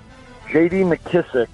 [0.50, 0.78] J.D.
[0.84, 1.50] McKissic,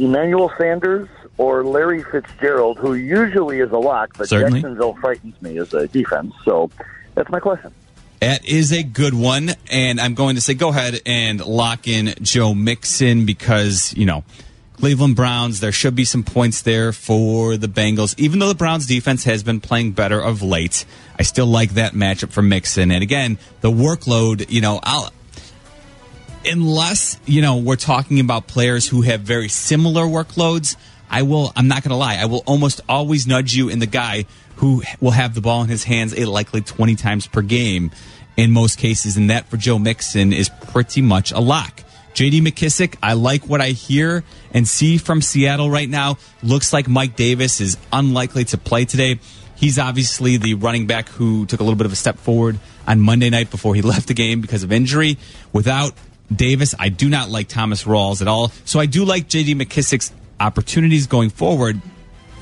[0.00, 4.60] Emmanuel Sanders, or Larry Fitzgerald, who usually is a lock, but Certainly.
[4.60, 6.34] Jacksonville frightens me as a defense.
[6.44, 6.68] So
[7.14, 7.72] that's my question.
[8.20, 9.50] That is a good one.
[9.70, 14.24] And I'm going to say go ahead and lock in Joe Mixon because, you know,
[14.74, 18.18] Cleveland Browns, there should be some points there for the Bengals.
[18.18, 20.86] Even though the Browns defense has been playing better of late,
[21.18, 22.90] I still like that matchup for Mixon.
[22.90, 25.12] And again, the workload, you know, I'll,
[26.46, 30.76] unless, you know, we're talking about players who have very similar workloads,
[31.10, 33.86] I will, I'm not going to lie, I will almost always nudge you in the
[33.86, 37.90] guy who will have the ball in his hands a likely 20 times per game
[38.36, 39.16] in most cases.
[39.16, 41.82] And that for Joe Mixon is pretty much a lock.
[42.14, 46.18] JD McKissic, I like what I hear and see from Seattle right now.
[46.42, 49.20] Looks like Mike Davis is unlikely to play today.
[49.56, 53.00] He's obviously the running back who took a little bit of a step forward on
[53.00, 55.18] Monday night before he left the game because of injury.
[55.52, 55.92] Without
[56.34, 58.52] Davis, I do not like Thomas Rawls at all.
[58.64, 61.80] So I do like JD McKissic's opportunities going forward,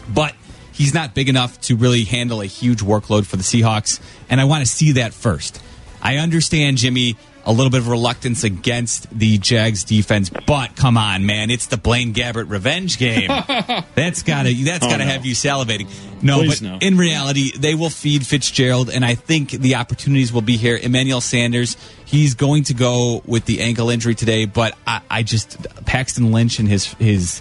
[0.09, 0.35] but
[0.73, 4.01] he's not big enough to really handle a huge workload for the Seahawks.
[4.31, 5.61] And I want to see that first.
[6.01, 11.25] I understand, Jimmy, a little bit of reluctance against the Jags defense, but come on,
[11.25, 13.29] man, it's the Blaine Gabbert revenge game.
[13.95, 15.11] that's gotta that's Oh, gotta no.
[15.11, 15.89] have you salivating.
[16.23, 16.79] No, Please, but no.
[16.81, 20.77] in reality, they will feed Fitzgerald, and I think the opportunities will be here.
[20.77, 25.57] Emmanuel Sanders, he's going to go with the ankle injury today, but I, I just
[25.87, 27.41] Paxton Lynch and his his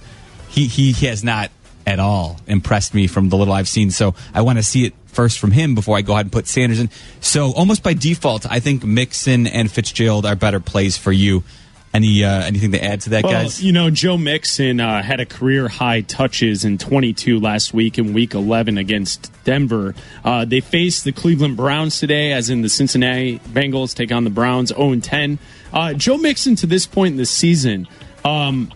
[0.65, 1.51] he he has not
[1.85, 3.91] at all impressed me from the little I've seen.
[3.91, 6.47] So I want to see it first from him before I go ahead and put
[6.47, 6.89] Sanders in.
[7.21, 11.43] So almost by default, I think Mixon and Fitzgerald are better plays for you.
[11.93, 13.63] Any uh, anything to add to that, well, guys?
[13.63, 18.13] You know, Joe Mixon uh, had a career high touches in 22 last week in
[18.13, 19.95] Week 11 against Denver.
[20.23, 24.29] Uh, they face the Cleveland Browns today, as in the Cincinnati Bengals take on the
[24.29, 25.39] Browns 0 10.
[25.71, 27.87] Uh, Joe Mixon to this point in the season.
[28.25, 28.71] Um,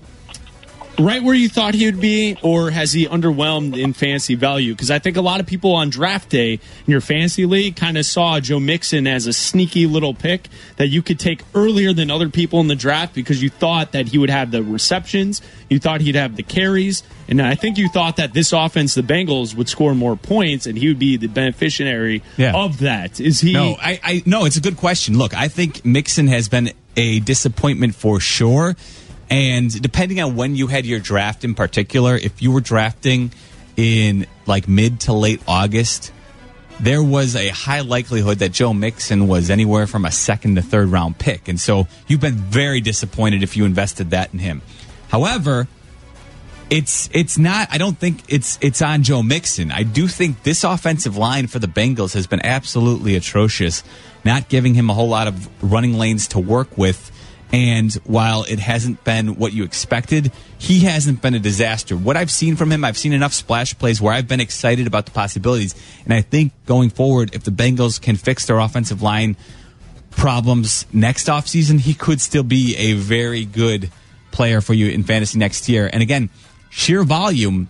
[1.01, 4.73] right where you thought he would be, or has he underwhelmed in fantasy value?
[4.73, 6.59] Because I think a lot of people on draft day in
[6.91, 11.01] your fantasy league kind of saw Joe Mixon as a sneaky little pick that you
[11.01, 14.29] could take earlier than other people in the draft because you thought that he would
[14.29, 18.33] have the receptions, you thought he'd have the carries, and I think you thought that
[18.33, 22.53] this offense, the Bengals, would score more points and he would be the beneficiary Yeah.
[22.55, 23.19] of that.
[23.19, 23.53] Is he?
[23.53, 25.17] No, I, I no, it's a good question.
[25.17, 28.75] Look, I think Mixon has been a disappointment for sure.
[29.31, 33.31] And depending on when you had your draft in particular, if you were drafting
[33.77, 36.11] in like mid to late August,
[36.81, 40.89] there was a high likelihood that Joe Mixon was anywhere from a second to third
[40.89, 41.47] round pick.
[41.47, 44.61] And so you've been very disappointed if you invested that in him.
[45.07, 45.67] However,
[46.69, 49.71] it's it's not I don't think it's it's on Joe Mixon.
[49.71, 53.83] I do think this offensive line for the Bengals has been absolutely atrocious,
[54.25, 57.11] not giving him a whole lot of running lanes to work with.
[57.53, 61.97] And while it hasn't been what you expected, he hasn't been a disaster.
[61.97, 65.05] What I've seen from him, I've seen enough splash plays where I've been excited about
[65.05, 65.75] the possibilities.
[66.05, 69.35] And I think going forward, if the Bengals can fix their offensive line
[70.11, 73.91] problems next offseason, he could still be a very good
[74.31, 75.89] player for you in fantasy next year.
[75.91, 76.29] And again,
[76.69, 77.67] sheer volume,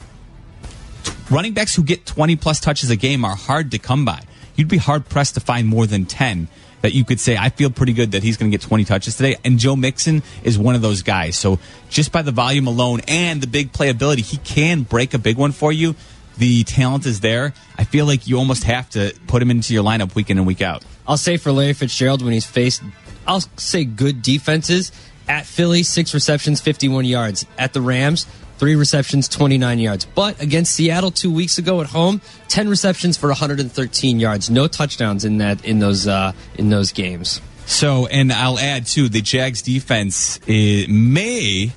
[1.31, 4.21] running backs who get 20 plus touches a game are hard to come by.
[4.55, 6.47] You'd be hard pressed to find more than 10
[6.81, 9.15] that you could say, I feel pretty good that he's going to get 20 touches
[9.15, 9.37] today.
[9.43, 11.37] And Joe Mixon is one of those guys.
[11.37, 15.37] So just by the volume alone and the big playability, he can break a big
[15.37, 15.95] one for you.
[16.37, 17.53] The talent is there.
[17.77, 20.47] I feel like you almost have to put him into your lineup week in and
[20.47, 20.83] week out.
[21.07, 22.81] I'll say for Larry Fitzgerald when he's faced,
[23.27, 24.91] I'll say good defenses.
[25.27, 27.45] At Philly, six receptions, 51 yards.
[27.57, 28.25] At the Rams,
[28.61, 30.05] three receptions, 29 yards.
[30.05, 34.51] But against Seattle two weeks ago at home, 10 receptions for 113 yards.
[34.51, 37.41] No touchdowns in that in those uh, in those games.
[37.65, 41.71] So, and I'll add too, the Jags defense may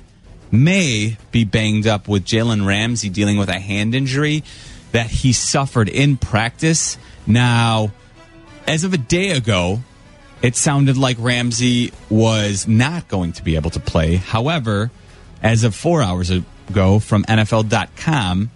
[0.51, 4.43] may be banged up with Jalen Ramsey dealing with a hand injury
[4.91, 6.99] that he suffered in practice.
[7.25, 7.93] Now,
[8.67, 9.79] as of a day ago,
[10.43, 14.17] it sounded like Ramsey was not going to be able to play.
[14.17, 14.91] However,
[15.41, 16.29] as of four hours
[16.69, 18.51] ago from NFL.com,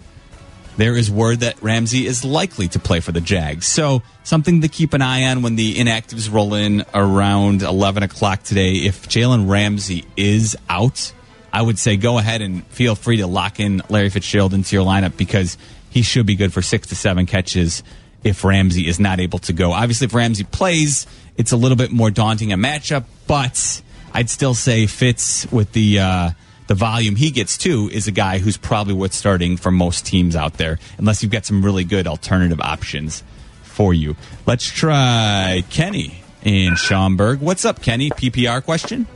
[0.76, 3.66] there is word that Ramsey is likely to play for the Jags.
[3.66, 8.42] So, something to keep an eye on when the inactives roll in around 11 o'clock
[8.42, 8.76] today.
[8.76, 11.12] If Jalen Ramsey is out,
[11.52, 14.86] I would say go ahead and feel free to lock in Larry Fitzgerald into your
[14.86, 15.58] lineup because
[15.90, 17.82] he should be good for six to seven catches
[18.22, 19.72] if Ramsey is not able to go.
[19.72, 23.82] Obviously, if Ramsey plays, it's a little bit more daunting a matchup, but
[24.14, 25.98] I'd still say Fitz with the.
[25.98, 26.30] Uh,
[26.70, 30.36] the volume he gets too is a guy who's probably worth starting for most teams
[30.36, 33.24] out there, unless you've got some really good alternative options
[33.64, 34.14] for you.
[34.46, 37.40] Let's try Kenny in Schaumburg.
[37.40, 38.10] What's up, Kenny?
[38.10, 39.08] PPR question?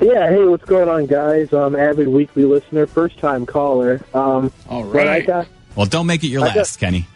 [0.00, 1.52] Yeah, hey, what's going on, guys?
[1.52, 4.00] I'm avid weekly listener, first time caller.
[4.14, 7.06] Um, All I got Well, don't make it your I last, got- Kenny.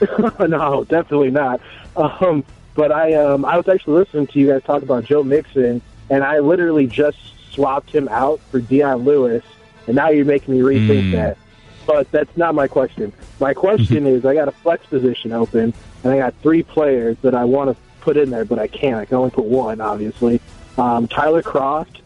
[0.48, 1.60] no, definitely not.
[1.96, 2.42] Um,
[2.74, 6.24] but I um, I was actually listening to you guys talk about Joe Mixon, and
[6.24, 7.18] I literally just
[7.56, 9.42] swapped him out for Dion Lewis,
[9.88, 11.12] and now you're making me rethink Mm.
[11.12, 11.38] that.
[11.86, 13.12] But that's not my question.
[13.40, 17.34] My question is, I got a flex position open, and I got three players that
[17.34, 18.96] I want to put in there, but I can't.
[18.96, 20.40] I can only put one, obviously.
[20.78, 22.00] Um, Tyler Kroft,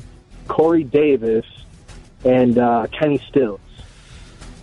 [0.49, 1.45] Corey Davis,
[2.25, 3.61] and uh, Kenny Stills.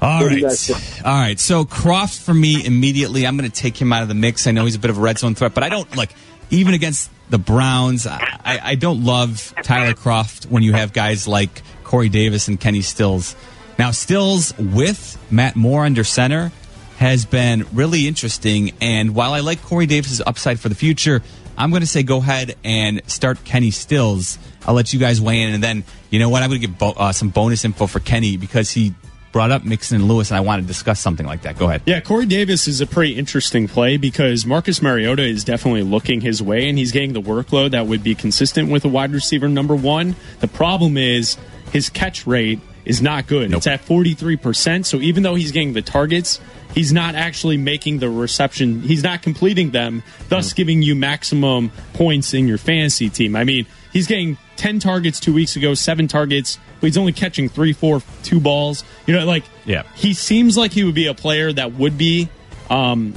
[0.02, 1.04] All what right.
[1.06, 1.40] All right.
[1.40, 3.26] So Kroft for me immediately.
[3.26, 4.46] I'm going to take him out of the mix.
[4.46, 6.14] I know he's a bit of a red zone threat, but I don't like
[6.52, 8.08] even against the Browns.
[8.08, 12.82] I, I, don't love Tyler Kroft when you have guys like Corey Davis and Kenny
[12.82, 13.36] Stills.
[13.78, 16.52] Now Stills with Matt Moore under center
[16.98, 18.72] has been really interesting.
[18.82, 21.22] And while I like Corey Davis's upside for the future,
[21.58, 24.38] I'm going to say go ahead and start Kenny Stills.
[24.66, 26.44] I'll let you guys weigh in, and then you know what?
[26.44, 28.94] I'm going to give bo- uh, some bonus info for Kenny because he
[29.38, 31.60] brought up Mixon and Lewis, and I want to discuss something like that.
[31.60, 31.84] Go ahead.
[31.86, 36.42] Yeah, Corey Davis is a pretty interesting play because Marcus Mariota is definitely looking his
[36.42, 39.76] way and he's getting the workload that would be consistent with a wide receiver number
[39.76, 40.16] one.
[40.40, 41.38] The problem is
[41.72, 43.54] his catch rate is not good.
[43.54, 44.88] It's at 43%.
[44.88, 46.42] So even though he's getting the targets,
[46.74, 48.82] he's not actually making the reception.
[48.82, 50.56] He's not completing them, thus mm.
[50.56, 53.36] giving you maximum points in your fantasy team.
[53.36, 57.48] I mean, he's getting ten targets two weeks ago, seven targets, but he's only catching
[57.50, 58.84] three, four, two balls.
[59.06, 59.84] You know, like Yeah.
[59.96, 62.30] he seems like he would be a player that would be
[62.70, 63.14] um,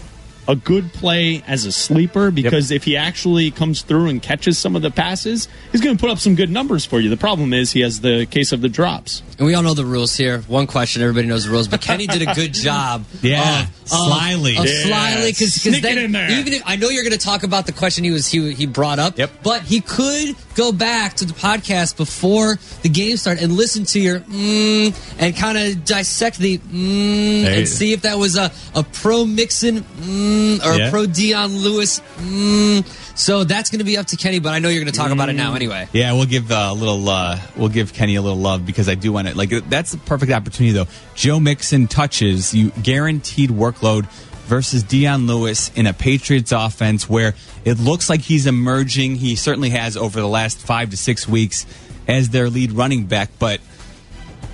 [0.50, 4.74] a good play as a sleeper because if he actually comes through and catches some
[4.74, 7.08] of the passes, he's going to put up some good numbers for you.
[7.08, 9.22] The problem is he has the case of the drops.
[9.38, 10.40] And we all know the rules here.
[10.42, 13.04] One question, everybody knows the rules, but Kenny did a good job.
[13.22, 14.56] Yeah, of, of- slyly.
[14.56, 16.30] of Yeah, slyly, because sneak it then in there.
[16.30, 18.66] even if, I know you're going to talk about the question he was he he
[18.66, 19.16] brought up.
[19.18, 19.30] Yep.
[19.42, 24.00] But he could go back to the podcast before the game started and listen to
[24.00, 28.50] your mm, and kind of dissect the mm, There and see if that was a
[28.74, 30.90] a pro Mixon mm, or Yeah.
[30.90, 32.00] pro Dion Lewis.
[32.18, 32.84] Mm.
[33.16, 35.10] So that's going to be up to Kenny, but I know you're going to talk
[35.10, 35.88] about it now anyway.
[35.92, 37.08] Yeah, we'll give uh, a little.
[37.08, 39.36] Uh, we'll give Kenny a little love because I do want to.
[39.36, 40.86] Like that's the perfect opportunity, though.
[41.14, 44.06] Joe Mixon touches you guaranteed workload
[44.46, 49.16] versus Dion Lewis in a Patriots offense where it looks like he's emerging.
[49.16, 51.66] He certainly has over the last five to six weeks
[52.08, 53.60] as their lead running back, but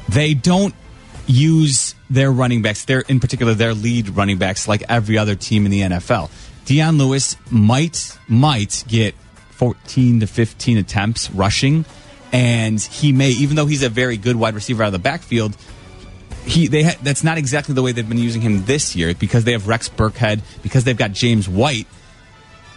[0.09, 0.75] they don't
[1.27, 5.64] use their running backs, their in particular their lead running backs, like every other team
[5.64, 6.31] in the NFL.
[6.64, 9.14] Dion Lewis might might get
[9.51, 11.85] 14 to 15 attempts rushing,
[12.33, 15.57] and he may, even though he's a very good wide receiver out of the backfield,
[16.45, 19.45] he they ha- that's not exactly the way they've been using him this year because
[19.45, 21.87] they have Rex Burkhead because they've got James White.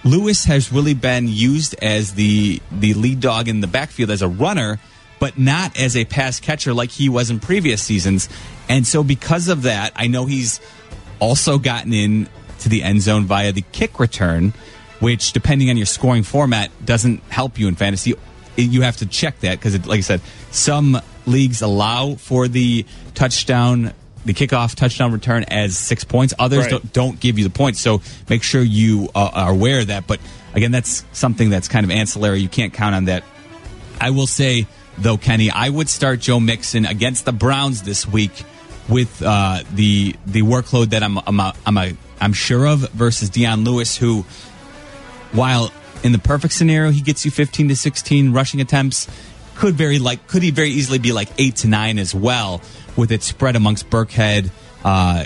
[0.04, 4.28] Lewis has really been used as the the lead dog in the backfield as a
[4.28, 4.80] runner,
[5.20, 8.30] but not as a pass catcher like he was in previous seasons.
[8.68, 10.60] And so because of that, I know he's
[11.20, 12.30] also gotten in
[12.60, 14.54] to the end zone via the kick return,
[15.00, 18.14] which depending on your scoring format doesn't help you in fantasy.
[18.56, 23.94] You have to check that because, like I said, some leagues allow for the touchdown,
[24.26, 26.34] the kickoff touchdown return as six points.
[26.38, 26.72] Others Right.
[26.72, 27.80] don't, don't give you the points.
[27.80, 30.08] So make sure you uh, are aware of that.
[30.08, 30.20] But
[30.54, 32.40] again, that's something that's kind of ancillary.
[32.40, 33.24] You can't count on that.
[34.02, 34.68] I will say,
[35.02, 38.44] though, Kenny, I would start Joe Mixon against the Browns this week
[38.88, 43.30] with uh, the the workload that I'm I'm a, I'm, a, I'm sure of versus
[43.30, 44.26] Dion Lewis, who,
[45.32, 45.72] while
[46.04, 49.08] in the perfect scenario he gets you 15 to 16 rushing attempts,
[49.56, 52.62] could very like could he very easily be like eight to nine as well
[52.96, 54.50] with it spread amongst Burkhead.
[54.82, 55.26] Uh,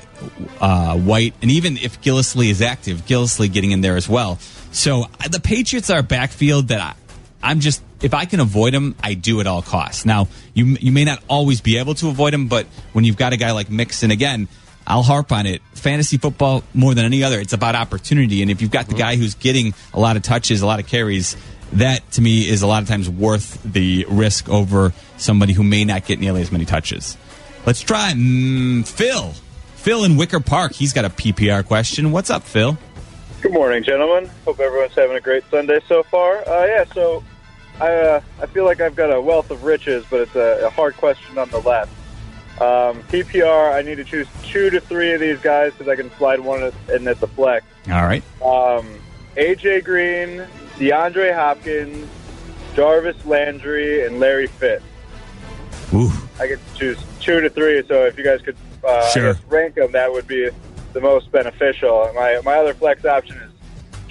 [0.59, 4.39] uh, White, and even if Gillislee is active, Gillislee getting in there as well.
[4.71, 6.95] So uh, the Patriots are backfield that I,
[7.43, 10.05] I'm just if I can avoid him, I do at all costs.
[10.05, 13.33] Now you you may not always be able to avoid him, but when you've got
[13.33, 14.47] a guy like Mixon again,
[14.87, 15.61] I'll harp on it.
[15.73, 19.17] Fantasy football more than any other, it's about opportunity, and if you've got the guy
[19.17, 21.35] who's getting a lot of touches, a lot of carries.
[21.73, 25.85] That to me is a lot of times worth the risk over somebody who may
[25.85, 27.17] not get nearly as many touches.
[27.65, 29.33] Let's try mm, Phil.
[29.75, 30.73] Phil in Wicker Park.
[30.73, 32.11] He's got a PPR question.
[32.11, 32.77] What's up, Phil?
[33.41, 34.29] Good morning, gentlemen.
[34.45, 36.47] Hope everyone's having a great Sunday so far.
[36.47, 37.23] Uh, yeah, so
[37.83, 40.69] I uh, I feel like I've got a wealth of riches, but it's a, a
[40.69, 41.89] hard question nonetheless.
[42.61, 46.09] Um, PPR, I need to choose two to three of these guys because I can
[46.15, 47.65] slide one in at the flex.
[47.91, 48.23] All right.
[48.41, 49.01] Um,
[49.35, 52.07] AJ Green, DeAndre Hopkins,
[52.73, 54.85] Jarvis Landry, and Larry Fitz.
[55.93, 56.11] Ooh.
[56.39, 57.85] I could choose two to three.
[57.87, 58.55] So if you guys could
[58.87, 59.35] uh, Sure.
[59.49, 60.49] Rank them, that would be
[60.93, 62.09] the most beneficial.
[62.15, 63.42] My my other flex option is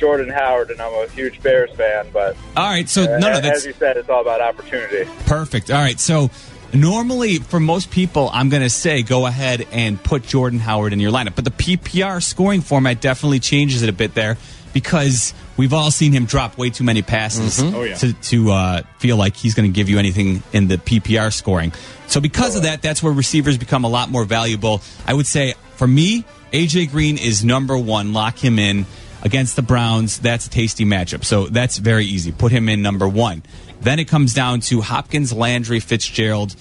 [0.03, 2.09] Jordan Howard, and I'm a huge Bears fan.
[2.12, 2.88] But All right.
[2.88, 5.09] So uh, no, no, as you said, it's all about opportunity.
[5.27, 5.71] Perfect.
[5.71, 6.01] All right.
[6.01, 6.29] So
[6.75, 10.99] normally for most people, I'm going to say go ahead and put Jordan Howard in
[10.99, 11.37] your lineup.
[11.37, 14.38] But the PPR scoring format definitely changes it a bit there
[14.73, 17.75] because we've all seen him drop way too many passes Mhm.
[17.75, 17.95] Oh, yeah.
[17.99, 21.73] to, to uh, feel like he's going to give you anything in the PPR scoring.
[22.09, 24.83] So because of that, that's where receivers become a lot more valuable.
[25.07, 28.12] I would say for me, AJ Green is number one.
[28.12, 28.85] Lock him in
[29.23, 30.19] against the Browns.
[30.19, 31.25] That's a tasty matchup.
[31.25, 32.33] So that's very easy.
[32.33, 33.43] Put him in number one.
[33.81, 36.55] Then it comes down to Hopkins, Landry, Fitzgerald.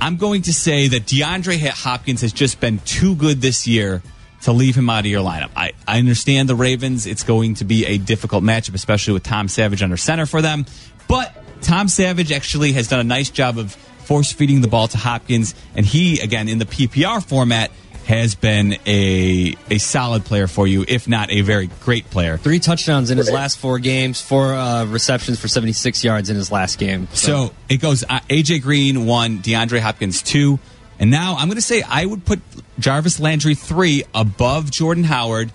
[0.00, 4.02] I'm going to say that DeAndre Hopkins has just been too good this year
[4.42, 5.50] to leave him out of your lineup.
[5.56, 7.06] I, I understand the Ravens.
[7.06, 10.66] It's going to be a difficult matchup, especially with Tom Savage under center for them.
[11.08, 14.98] But Tom Savage actually has done a nice job of force feeding the ball to
[14.98, 15.54] Hopkins.
[15.74, 17.72] And he, again, in the PPR format,
[18.06, 22.38] has been a a solid player for you, if not a very great player.
[22.38, 26.52] Three touchdowns in his last four games, four uh, receptions for 76 yards in his
[26.52, 27.08] last game.
[27.12, 30.60] So it goes uh, AJ Green one, DeAndre Hopkins two,
[31.00, 32.40] and now I'm going to say I would put
[32.78, 35.50] Jarvis Landry three above Jordan Howard.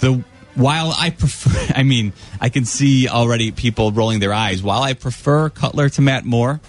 [0.00, 4.62] The while I prefer, I mean, I can see already people rolling their eyes.
[4.62, 6.60] While I prefer Cutler to Matt Moore,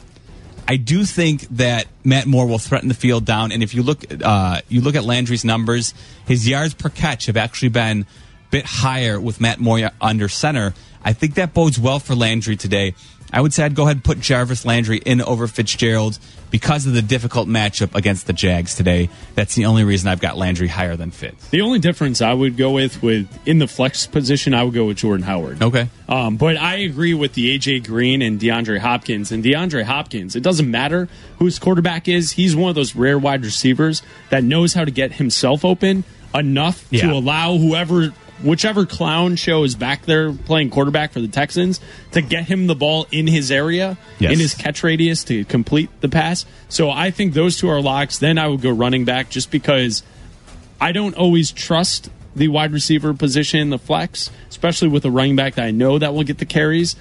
[0.71, 3.51] I do think that Matt Moore will threaten the field down.
[3.51, 5.93] And if you look, uh, you look at Landry's numbers,
[6.25, 8.05] his yards per catch have actually been a
[8.51, 10.73] bit higher with Matt Moore under center.
[11.03, 12.93] I think that bodes well for Landry today.
[13.33, 16.91] I would say I'd go ahead and put Jarvis Landry in over Fitzgerald because of
[16.93, 19.09] the difficult matchup against the Jags today.
[19.35, 21.47] That's the only reason I've got Landry higher than Fitz.
[21.47, 24.83] The only difference I would go with with in the flex position, I would go
[24.87, 25.63] with Jordan Howard.
[25.63, 25.87] Okay.
[26.09, 29.31] Um, but I agree with the AJ Green and DeAndre Hopkins.
[29.31, 31.07] And DeAndre Hopkins, it doesn't matter
[31.39, 32.33] whose quarterback is.
[32.33, 36.03] He's one of those rare wide receivers that knows how to get himself open
[36.35, 37.07] enough Yeah.
[37.07, 38.13] to allow whoever,
[38.43, 41.79] whichever clown show is back there playing quarterback for the Texans,
[42.11, 44.33] to get him the ball in his area, Yes.
[44.33, 46.45] in his catch radius to complete the pass.
[46.69, 48.17] So I think those two are locks.
[48.17, 50.03] Then I would go running back just because
[50.79, 55.55] I don't always trust the wide receiver position the flex, especially with a running back
[55.55, 56.95] that I know that will get the carries.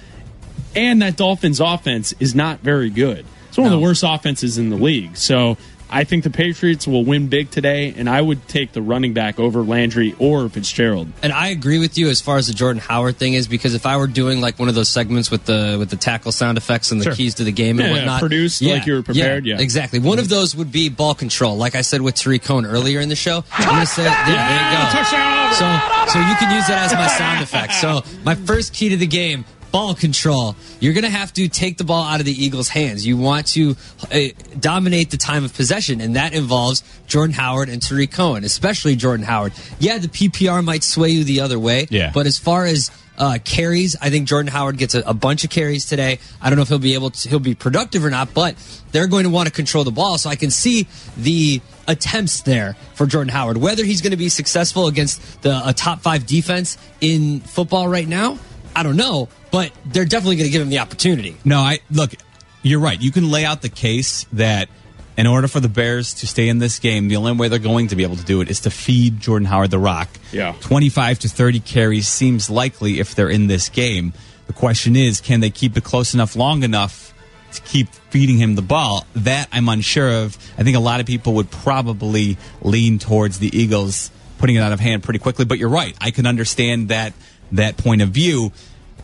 [0.75, 3.25] And that Dolphins offense is not very good.
[3.49, 5.17] It's one of the worst offenses in the league.
[5.17, 5.57] So
[5.91, 9.39] I think the Patriots will win big today, and I would take the running back
[9.39, 11.09] over Landry or Fitzgerald.
[11.21, 13.85] And I agree with you as far as the Jordan Howard thing is because if
[13.85, 16.91] I were doing like one of those segments with the with the tackle sound effects
[16.91, 17.15] and the Sure.
[17.15, 19.59] keys to the game and Yeah, whatnot, produced like you were prepared, yeah.
[19.59, 19.99] exactly.
[19.99, 23.09] One of those would be ball control, like I said with Tarik Cohen earlier in
[23.09, 23.43] the show.
[23.51, 24.91] I'm gonna say, yeah, there you go.
[24.91, 25.53] Touchdown!
[25.53, 27.73] So, so you can use that as my sound effect.
[27.73, 29.43] So, my first key to the game.
[29.71, 30.55] Ball control.
[30.79, 33.05] You're going to have to take the ball out of the Eagles' hands.
[33.07, 33.75] You want to
[34.11, 34.19] uh,
[34.59, 39.25] dominate the time of possession, and that involves Jordan Howard and Tarik Cohen, especially Jordan
[39.25, 39.53] Howard.
[39.79, 42.11] Yeah, the PPR might sway you the other way, Yeah.
[42.13, 45.49] but as far as uh, carries, I think Jordan Howard gets a, a bunch of
[45.51, 46.19] carries today.
[46.41, 48.55] I don't know if he'll be able to, he'll be productive or not, but
[48.91, 50.17] they're going to want to control the ball.
[50.17, 53.57] So I can see the attempts there for Jordan Howard.
[53.57, 58.07] Whether he's going to be successful against the a top five defense in football right
[58.07, 58.39] now,
[58.75, 61.35] I don't know, but they're definitely going to give him the opportunity.
[61.45, 62.13] No, I look.
[62.63, 62.99] You're right.
[62.99, 64.69] You can lay out the case that
[65.17, 67.87] in order for the Bears to stay in this game, the only way they're going
[67.87, 70.09] to be able to do it is to feed Jordan Howard the rock.
[70.31, 70.55] Yeah.
[70.61, 74.13] 25 to 30 carries seems likely if they're in this game.
[74.47, 77.13] The question is, can they keep it close enough, long enough
[77.53, 79.05] to keep feeding him the ball?
[79.15, 80.37] That I'm unsure of.
[80.57, 84.71] I think a lot of people would probably lean towards the Eagles putting it out
[84.71, 85.45] of hand pretty quickly.
[85.45, 85.95] But you're right.
[86.01, 87.13] I can understand that
[87.51, 88.51] that point of view.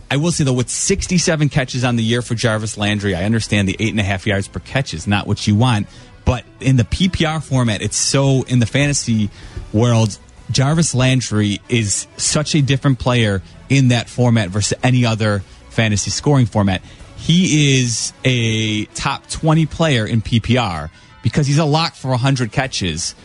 [0.09, 3.67] I will say though, with 67 catches on the year for Jarvis Landry, I understand
[3.67, 5.87] the eight and a half yards per catch is not what you want.
[6.23, 9.29] But in the PPR format, it's so in the fantasy
[9.73, 10.17] world,
[10.51, 15.39] Jarvis Landry is such a different player in that format versus any other
[15.69, 16.81] fantasy scoring format.
[17.17, 20.89] He is a top 20 player in PPR
[21.21, 23.15] because he's a lock for 100 catches.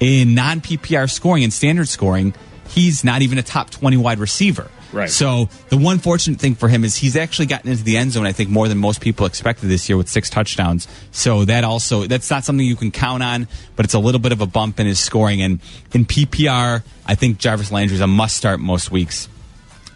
[0.00, 2.34] In non PPR scoring and standard scoring,
[2.68, 4.70] he's not even a top 20 wide receiver.
[4.92, 5.10] Right.
[5.10, 8.26] So the one fortunate thing for him is he's actually gotten into the end zone,
[8.26, 10.88] I think, more than most people expected this year with six touchdowns.
[11.10, 14.32] So that also, that's not something you can count on, but it's a little bit
[14.32, 15.42] of a bump in his scoring.
[15.42, 15.60] And
[15.92, 19.28] in PPR, I think Jarvis Landry is a must start most weeks.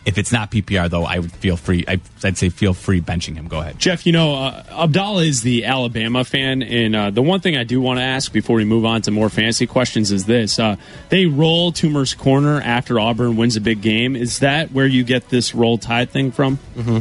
[0.04, 1.84] If it's not PPR, though, I would feel free.
[1.86, 3.46] I- I'd say feel free benching him.
[3.46, 3.78] Go ahead.
[3.78, 7.62] Jeff, you know, uh, Abdalla is the Alabama fan, and uh, the one thing I
[7.62, 10.74] do want to ask before we move on to more fantasy questions is this: uh,
[11.10, 14.16] they roll Toomer's corner after Auburn wins a big game.
[14.16, 16.58] Is that where you get this roll tide thing from?
[16.76, 16.98] Mm-hmm.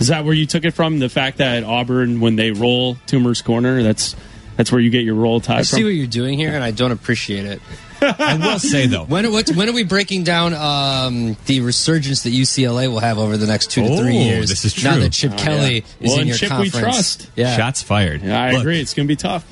[0.00, 0.98] Is that where you took it from?
[1.00, 4.14] The fact that Auburn, when they roll Toomer's corner, that's
[4.60, 5.64] that's where you get your roll tide I from.
[5.78, 7.62] see what you're doing here, and I don't appreciate it.
[8.02, 12.34] I will say though, when what, when are we breaking down um, the resurgence that
[12.34, 14.50] UCLA will have over the next two to three Oh, years?
[14.50, 14.90] this is true.
[14.90, 15.78] Now that Chip Oh, Kelly yeah.
[15.78, 16.80] is Well, in and your Chip we conference,
[17.16, 17.30] trust.
[17.36, 18.22] yeah, shots fired.
[18.22, 18.80] Yeah, I Look, agree.
[18.80, 19.46] It's going to be tough.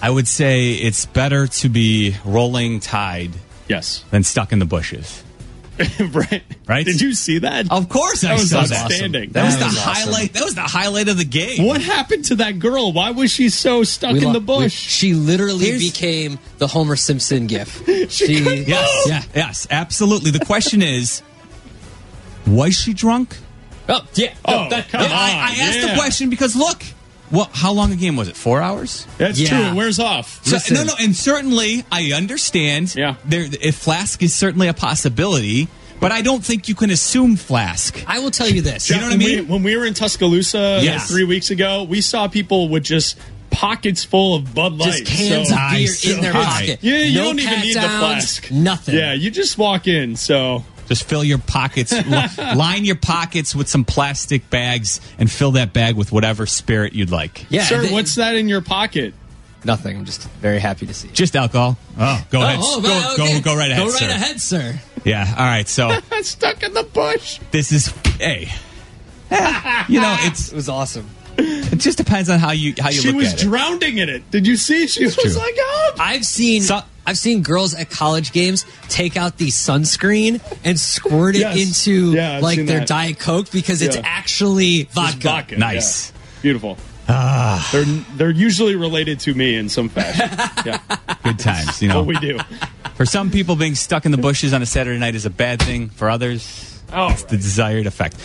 [0.00, 3.32] I would say it's better to be rolling tide
[3.68, 4.04] Yes.
[4.10, 5.22] than stuck in the bushes.
[6.12, 6.42] right.
[6.66, 6.84] Right?
[6.86, 7.70] Did you see that?
[7.70, 8.84] Of course, That I was saw that.
[8.84, 9.30] outstanding.
[9.30, 9.82] That was That the awesome.
[10.12, 10.32] highlight.
[10.34, 11.64] That was the highlight of the game.
[11.66, 12.92] What happened to that girl?
[12.92, 14.72] Why was she so stuck We in lo- the we- bush?
[14.74, 17.82] she literally Here's- became the Homer Simpson gif.
[18.10, 19.22] she, Yes, yeah.
[19.34, 20.30] yes, absolutely.
[20.30, 21.22] The question is,
[22.46, 23.36] was she drunk?
[23.88, 24.34] Oh, yeah.
[24.44, 25.12] Oh, that, come Yeah, on.
[25.12, 25.86] I, I asked yeah.
[25.94, 26.82] the question because look,
[27.30, 28.36] well, how long a game was it?
[28.36, 29.06] Four hours?
[29.18, 29.48] That's Yeah.
[29.48, 29.58] true.
[29.68, 30.40] It wears off.
[30.44, 30.74] So- Listen.
[30.74, 32.94] no, no, and certainly I understand.
[32.96, 33.14] Yeah.
[33.24, 33.46] there.
[33.60, 35.68] If Flask is certainly a possibility,
[36.00, 38.02] but I don't think you can assume Flask.
[38.06, 38.88] I will tell you this.
[38.90, 39.38] You know what I mean?
[39.40, 41.08] We, when we were in Tuscaloosa Yes.
[41.08, 43.16] three weeks ago, we saw people with just
[43.50, 44.92] pockets full of Bud Light.
[45.04, 46.04] Just cans so, of beer Nice.
[46.06, 46.44] in their Nice.
[46.60, 46.78] pocket.
[46.82, 48.50] Yeah, you no don't even pat need the flask.
[48.50, 48.94] Nothing.
[48.94, 50.16] Yeah, you just walk in.
[50.16, 51.92] So Just fill your pockets,
[52.38, 57.12] line your pockets with some plastic bags, and fill that bag with whatever spirit you'd
[57.12, 57.46] like.
[57.48, 57.62] Yeah.
[57.62, 59.14] sir, they- what's that in your pocket?
[59.64, 59.96] nothing?
[59.96, 61.06] I'm just very happy to see.
[61.08, 61.14] it.
[61.14, 61.78] Just alcohol.
[61.96, 62.58] Oh, go oh, ahead.
[62.60, 64.08] Oh, go, well, go, go right ahead, Go right sir.
[64.08, 64.80] ahead, sir.
[65.04, 65.32] Yeah.
[65.38, 65.68] All right.
[65.68, 67.38] So stuck in the bush.
[67.52, 67.88] this is
[68.18, 68.48] hey.
[69.88, 71.08] You know, it's It was awesome.
[71.40, 73.40] It just depends on how you how you she look was at it.
[73.40, 74.30] She was drowning in it.
[74.30, 74.86] Did you see?
[74.86, 75.30] She was true.
[75.32, 75.94] like, oh.
[75.98, 76.62] I've seen
[77.06, 81.56] I've seen girls at college games take out the sunscreen and squirt it Yes.
[81.86, 82.88] into Yeah, like their that.
[82.88, 84.02] diet coke because it's Yeah.
[84.04, 85.18] actually It's vodka.
[85.28, 86.10] vodka, Nice.
[86.12, 86.20] yeah.
[86.42, 86.78] Beautiful.
[87.08, 87.84] Ah, They're
[88.16, 90.28] they're usually related to me in some fashion.
[90.66, 90.78] Yeah.
[91.24, 91.82] good times.
[91.82, 92.38] You know, What we do.
[92.94, 95.60] For some people, being stuck in the bushes on a Saturday night is a bad
[95.62, 95.88] thing.
[95.88, 97.10] For others, Oh.
[97.10, 98.16] it's the desired effect.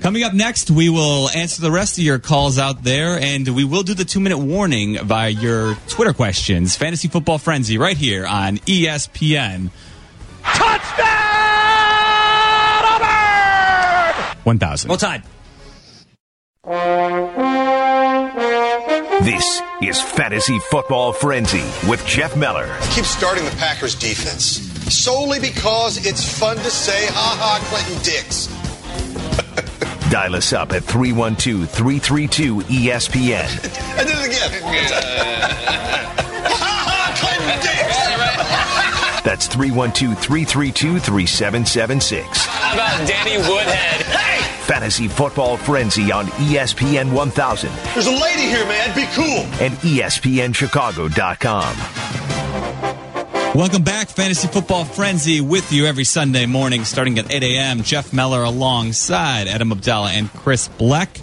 [0.00, 3.64] Coming up next, we will answer the rest of your calls out there, and we
[3.64, 6.76] will do the two minute warning via your Twitter questions.
[6.76, 9.70] Fantasy Football Frenzy, right here on ESPN.
[10.44, 11.32] Touchdown!
[14.44, 14.88] 1000.
[14.88, 15.22] Roll Tide.
[19.22, 22.76] This is Fantasy Football Frenzy with Jeff Meller.
[22.90, 28.46] keep starting the Packers defense solely because it's fun to say, ha ha, Clinton Dix.
[30.10, 33.48] Dial us up at 312 332 ESPN.
[33.98, 34.50] And then again.
[36.48, 37.82] ha ha, Clinton Dix.
[39.22, 42.46] That's 312 332 3776.
[42.46, 44.02] How about Danny Woodhead?
[44.02, 44.42] Hey!
[44.64, 48.94] Fantasy Football Frenzy on ESPN 1000 There's a lady here, man.
[48.94, 49.44] Be cool.
[49.60, 52.01] and ESPNChicago.com.
[53.54, 57.82] Welcome back, Fantasy Football Frenzy, with you every Sunday morning starting at 8 a.m.
[57.82, 61.22] Jeff Meller alongside Adam Abdalla and Chris Bleck.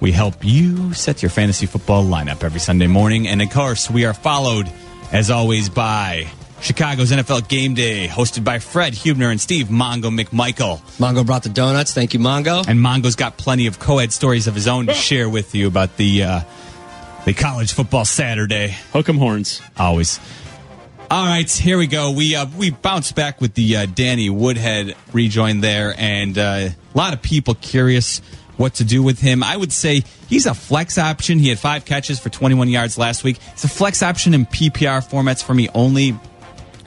[0.00, 3.26] We help you set your fantasy football lineup every Sunday morning.
[3.26, 4.70] And of course, we are followed,
[5.10, 6.28] as always, by
[6.60, 10.78] Chicago's NFL Game Day, hosted by Fred Hubner and Steve Mongo McMichael.
[10.98, 11.92] Mongo brought the donuts.
[11.92, 12.64] Thank you, Mongo.
[12.68, 15.96] And Mongo's got plenty of co-ed stories of his own to share with you about
[15.96, 16.40] the uh,
[17.24, 18.76] the college football Saturday.
[18.92, 19.60] Hook 'em horns.
[19.76, 20.20] Always.
[21.12, 22.12] All right, here we go.
[22.12, 26.74] We uh, we bounced back with the uh, Danny Woodhead rejoin there, and uh, a
[26.94, 28.20] lot of people curious
[28.56, 29.42] what to do with him.
[29.42, 31.40] I would say he's a flex option.
[31.40, 33.38] He had five catches for 21 yards last week.
[33.50, 36.16] It's a flex option in PPR formats for me only.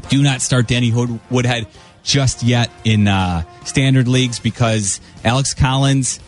[0.08, 0.94] Do not start Danny
[1.30, 1.68] Woodhead
[2.04, 6.22] just yet in uh, standard leagues because Alex Collins,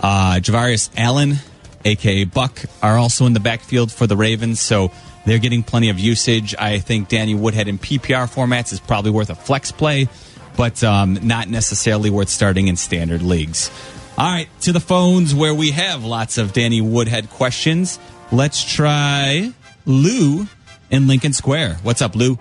[0.00, 1.38] uh, Javorius Allen,
[1.84, 4.92] aka Buck, are also in the backfield for the Ravens, so
[5.26, 6.54] they're getting plenty of usage.
[6.58, 10.08] I think Danny Woodhead in PPR formats is probably worth a flex play,
[10.56, 13.70] but um, not necessarily worth starting in standard leagues.
[14.16, 17.98] All right, to the phones where we have lots of Danny Woodhead questions.
[18.32, 19.52] Let's try
[19.84, 20.46] Lou
[20.90, 21.74] in Lincoln Square.
[21.82, 22.38] What's up, Lou?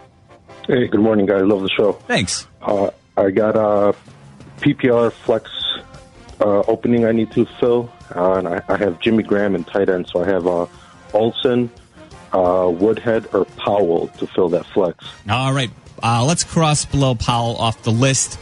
[0.67, 1.43] Hey, good morning, guys.
[1.43, 1.93] Love the show.
[1.93, 2.47] Thanks.
[2.61, 3.95] Uh, I got a
[4.61, 5.51] PPR flex
[6.39, 9.89] uh, opening I need to fill, uh, and I, I have Jimmy Graham and tight
[9.89, 10.67] end, so I have uh,
[11.13, 11.69] Olsen,
[12.35, 15.05] uh, Woodhead, or Powell to fill that flex.
[15.29, 15.71] All right,
[16.03, 18.37] uh, let's cross below Powell off the list.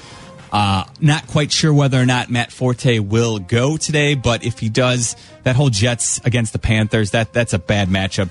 [0.51, 4.69] Uh, not quite sure whether or not Matt Forte will go today, but if he
[4.69, 8.29] does, that whole Jets against the Panthers, that that's a bad matchup,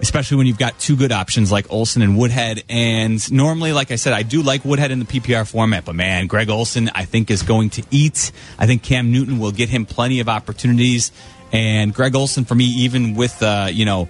[0.00, 2.62] especially when you've got two good options like Olsen and Woodhead.
[2.68, 6.26] And normally, like I said, I do like Woodhead in the PPR format, but man,
[6.26, 8.30] Greg Olsen, I think is going to eat.
[8.58, 11.10] I think Cam Newton will get him plenty of opportunities,
[11.52, 14.08] and Greg Olsen for me, even with uh, you know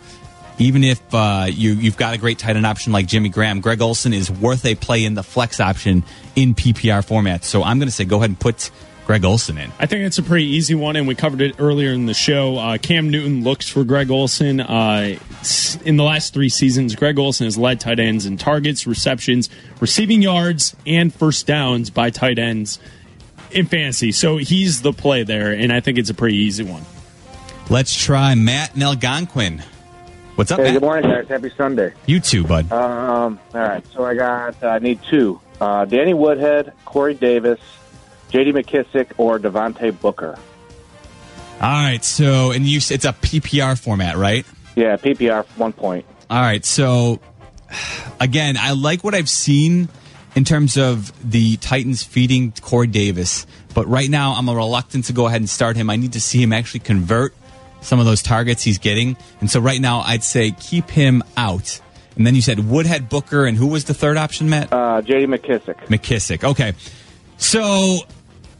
[0.59, 3.80] even if uh, you, you've got a great tight end option like Jimmy Graham, Greg
[3.80, 6.04] Olsen is worth a play in the flex option
[6.34, 7.44] in PPR format.
[7.44, 8.70] So I'm going to say go ahead and put
[9.06, 9.72] Greg Olsen in.
[9.78, 12.59] I think it's a pretty easy one, and we covered it earlier in the show.
[12.59, 14.61] Uh, Cam Newton looks for Greg Olsen.
[14.61, 15.18] Uh,
[15.82, 19.48] in the last three seasons, Greg Olsen has led tight ends in targets, receptions,
[19.80, 22.78] receiving yards, and first downs by tight ends
[23.50, 24.12] in fantasy.
[24.12, 26.82] So he's the play there, and I think it's a pretty easy one.
[27.70, 29.62] Let's try Matt in Algonquin.
[30.39, 31.26] What's up, Hey, good morning, guys.
[31.26, 31.93] Happy Sunday.
[32.07, 32.70] You too, bud.
[32.70, 37.59] Um, all right, so I got I need two: uh, Danny Woodhead, Corey Davis,
[38.30, 38.53] J.D.
[38.53, 40.39] McKissic, or Devontae Booker.
[41.61, 44.47] All right, so and you it's a PPR format, right?
[44.76, 46.07] Yeah, PPR one point.
[46.30, 47.18] All right, so
[48.20, 49.89] again, I like what I've seen
[50.36, 55.12] in terms of the Titans feeding Corey Davis, but right now I'm a reluctant to
[55.12, 55.91] go ahead and start him.
[55.91, 57.34] I need to see him actually convert
[57.81, 61.81] some of those targets he's getting, and so right now I'd say keep him out.
[62.16, 64.72] And then you said Woodhead, Booker, and who was the third option, Matt?
[64.72, 65.26] Uh, J.D.
[65.26, 65.76] McKissic.
[65.87, 66.43] McKissic.
[66.43, 66.74] Okay.
[67.37, 68.01] So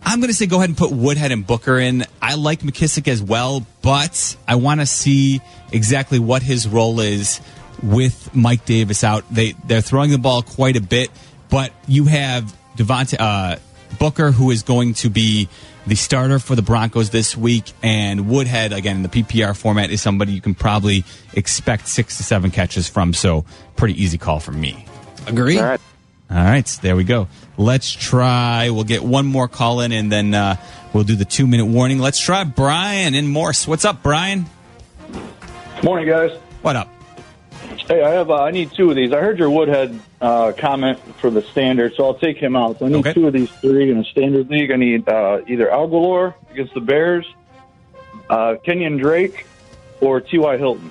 [0.05, 2.05] I'm going to say go ahead and put Woodhead and Booker in.
[2.23, 5.41] I like McKissic as well, but I want to see
[5.73, 7.41] exactly what his role is
[7.83, 9.25] with Mike Davis out.
[9.31, 11.11] They they're throwing the ball quite a bit,
[11.51, 13.57] but you have Devonta uh,
[13.99, 15.49] Booker who is going to be
[15.89, 20.03] the starter for the Broncos this week, and Woodhead again in the PPR format is
[20.03, 23.14] somebody you can probably expect six to seven catches from.
[23.14, 23.45] So
[23.76, 24.84] pretty easy call from me.
[25.26, 25.59] Agree.
[25.59, 25.80] All right.
[26.30, 27.26] All right, there we go.
[27.57, 28.68] Let's try.
[28.68, 30.57] We'll get one more call in, and then uh,
[30.93, 32.01] we'll do the two minute warning.
[32.01, 33.66] Let's try Brian in Morse.
[33.66, 34.45] What's up, Brian?
[35.82, 36.32] Morning, guys.
[36.61, 36.93] What up?
[37.89, 39.14] Hey, I have uh, I need two of these.
[39.14, 42.78] I heard your Woodhead uh, comment for the standard, so I'll take him out.
[42.78, 44.70] So I need two of these three in a standard league.
[44.70, 47.26] I need uh, either Aguilar against the Bears,
[48.28, 49.47] uh, Kenyan Drake,
[50.03, 50.59] or T.Y.
[50.59, 50.91] Hilton.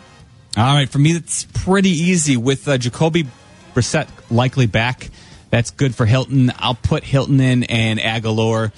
[0.58, 2.36] All right, for me, that's pretty easy.
[2.36, 3.28] With uh, Jacoby
[3.76, 5.12] Brissett likely back,
[5.52, 6.52] that's good for Hilton.
[6.58, 8.74] I'll put Hilton in and Aguilar.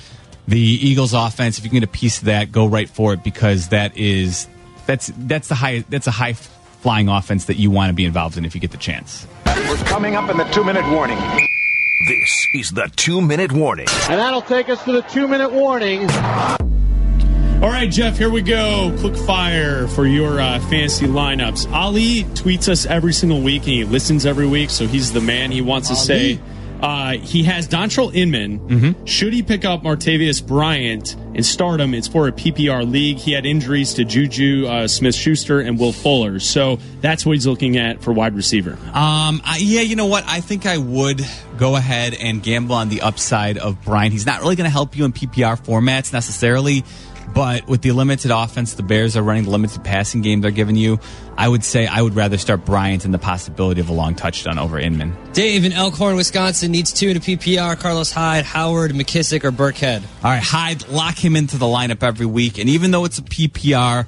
[0.45, 3.24] The Eagles' offense, if you can get a piece of that, go right for it
[3.24, 4.49] because that is
[4.88, 6.34] that's that's the high that's a high
[6.80, 9.27] flying offense that you want to be involved in if you get the chance.
[9.45, 11.17] We're coming up in the two minute warning.
[12.07, 13.88] This is the two minute warning.
[14.09, 16.09] And that'll take us to the two minute warning.
[17.61, 18.95] All right, Jeff, here we go.
[19.01, 21.69] Quick fire for your uh, fantasy lineups.
[21.73, 25.51] Ali tweets us every single week and he listens every week, so he's the man.
[25.51, 26.05] He wants to Ali?
[26.36, 26.39] say
[26.82, 29.05] uh, he has Dontrelle Inman.
[29.05, 31.93] Should he pick up Martavis Bryant and start him?
[31.93, 33.17] It's for a PPR league.
[33.17, 37.47] He had injuries to Juju uh, Smith Schuster and Will Fuller, so that's what he's
[37.47, 38.73] looking at for wide receiver.
[38.93, 40.23] Um, I, yeah, you know what?
[40.27, 41.21] I think I would
[41.57, 44.13] go ahead and gamble on the upside of Bryant.
[44.13, 46.86] He's not really going to help you in PPR formats necessarily,
[47.34, 50.75] but with the limited offense the Bears are running, the limited passing game they're giving
[50.75, 50.99] you,
[51.38, 54.59] I would say I would rather start Bryant and the possibility of a long touchdown
[54.59, 55.15] over Inman.
[55.34, 57.80] Dave in Elkhorn, Wisconsin needs two in a PPR.
[57.80, 60.01] Carlos Hyde, Howard, McKissic, or Burkhead.
[60.23, 62.57] All right, Hyde, lock him into the lineup every week.
[62.57, 64.05] And even though it's a PPR,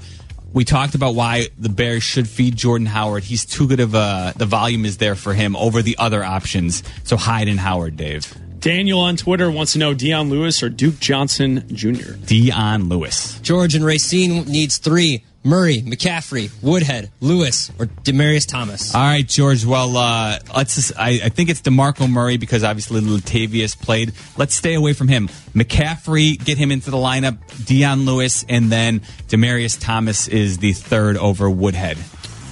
[0.54, 3.24] we talked about why the Bears should feed Jordan Howard.
[3.24, 6.84] He's too good of a, the volume is there for him over the other options.
[7.04, 8.34] So Hyde and Howard, Dave.
[8.62, 12.14] Daniel on Twitter wants to know Dion Lewis or Duke Johnson Jr.
[12.26, 13.40] Dion Lewis.
[13.40, 15.24] George and Racine needs three.
[15.44, 18.94] Murray, McCaffrey, Woodhead, Lewis, or Demaryius Thomas.
[18.94, 19.66] All right, George.
[19.66, 20.76] Well, uh, let's.
[20.76, 24.14] Just, I, I think it's Demarco Murray because obviously Latavius played.
[24.38, 25.30] Let's stay away from him.
[25.56, 27.40] McCaffrey, get him into the lineup.
[27.66, 29.00] Dion Lewis, and then
[29.30, 31.98] Demaryius Thomas is the third over Woodhead.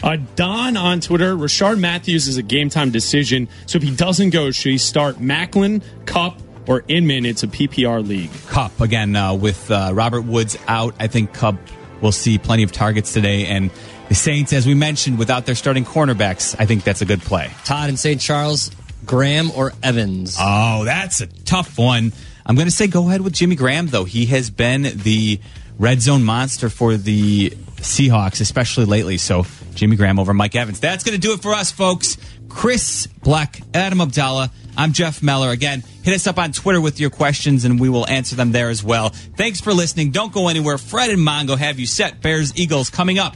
[0.02, 3.50] Uh, Don on Twitter, Rishard Matthews is a game time decision.
[3.66, 7.26] So if he doesn't go, should he start Maclin, Kupp, or Inman?
[7.26, 8.32] It's a PPR league.
[8.47, 10.95] Kupp again uh, with uh, Robert Woods out.
[11.00, 11.58] I think Kupp
[12.02, 13.72] will see plenty of targets today, and
[14.08, 17.52] the Saints, as we mentioned, without their starting cornerbacks, I think that's a good play.
[17.66, 18.20] Todd in St.
[18.20, 18.72] Charles,
[19.06, 20.38] Graham or Evans?
[20.39, 22.14] Oh, that's a tough one.
[22.45, 24.06] I'm going to say go ahead with Jimmy Graham, though.
[24.06, 25.39] He has been the
[25.78, 29.18] red zone monster for the Seahawks, especially lately.
[29.18, 29.43] So
[29.76, 30.80] Jimmy Graham over Mike Evans.
[30.80, 32.17] That's going to do it for us, folks.
[32.47, 34.51] Chris Bleck, Adam Abdalla.
[34.76, 35.49] I'm Jeff Meller.
[35.49, 38.70] Again, hit us up on Twitter with your questions and we will answer them there
[38.70, 39.09] as well.
[39.09, 40.11] Thanks for listening.
[40.11, 40.78] Don't go anywhere.
[40.78, 42.22] Fred and Mongo have you set.
[42.22, 43.36] Bears Eagles coming up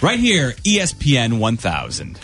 [0.00, 2.18] right here, ESPN 1000.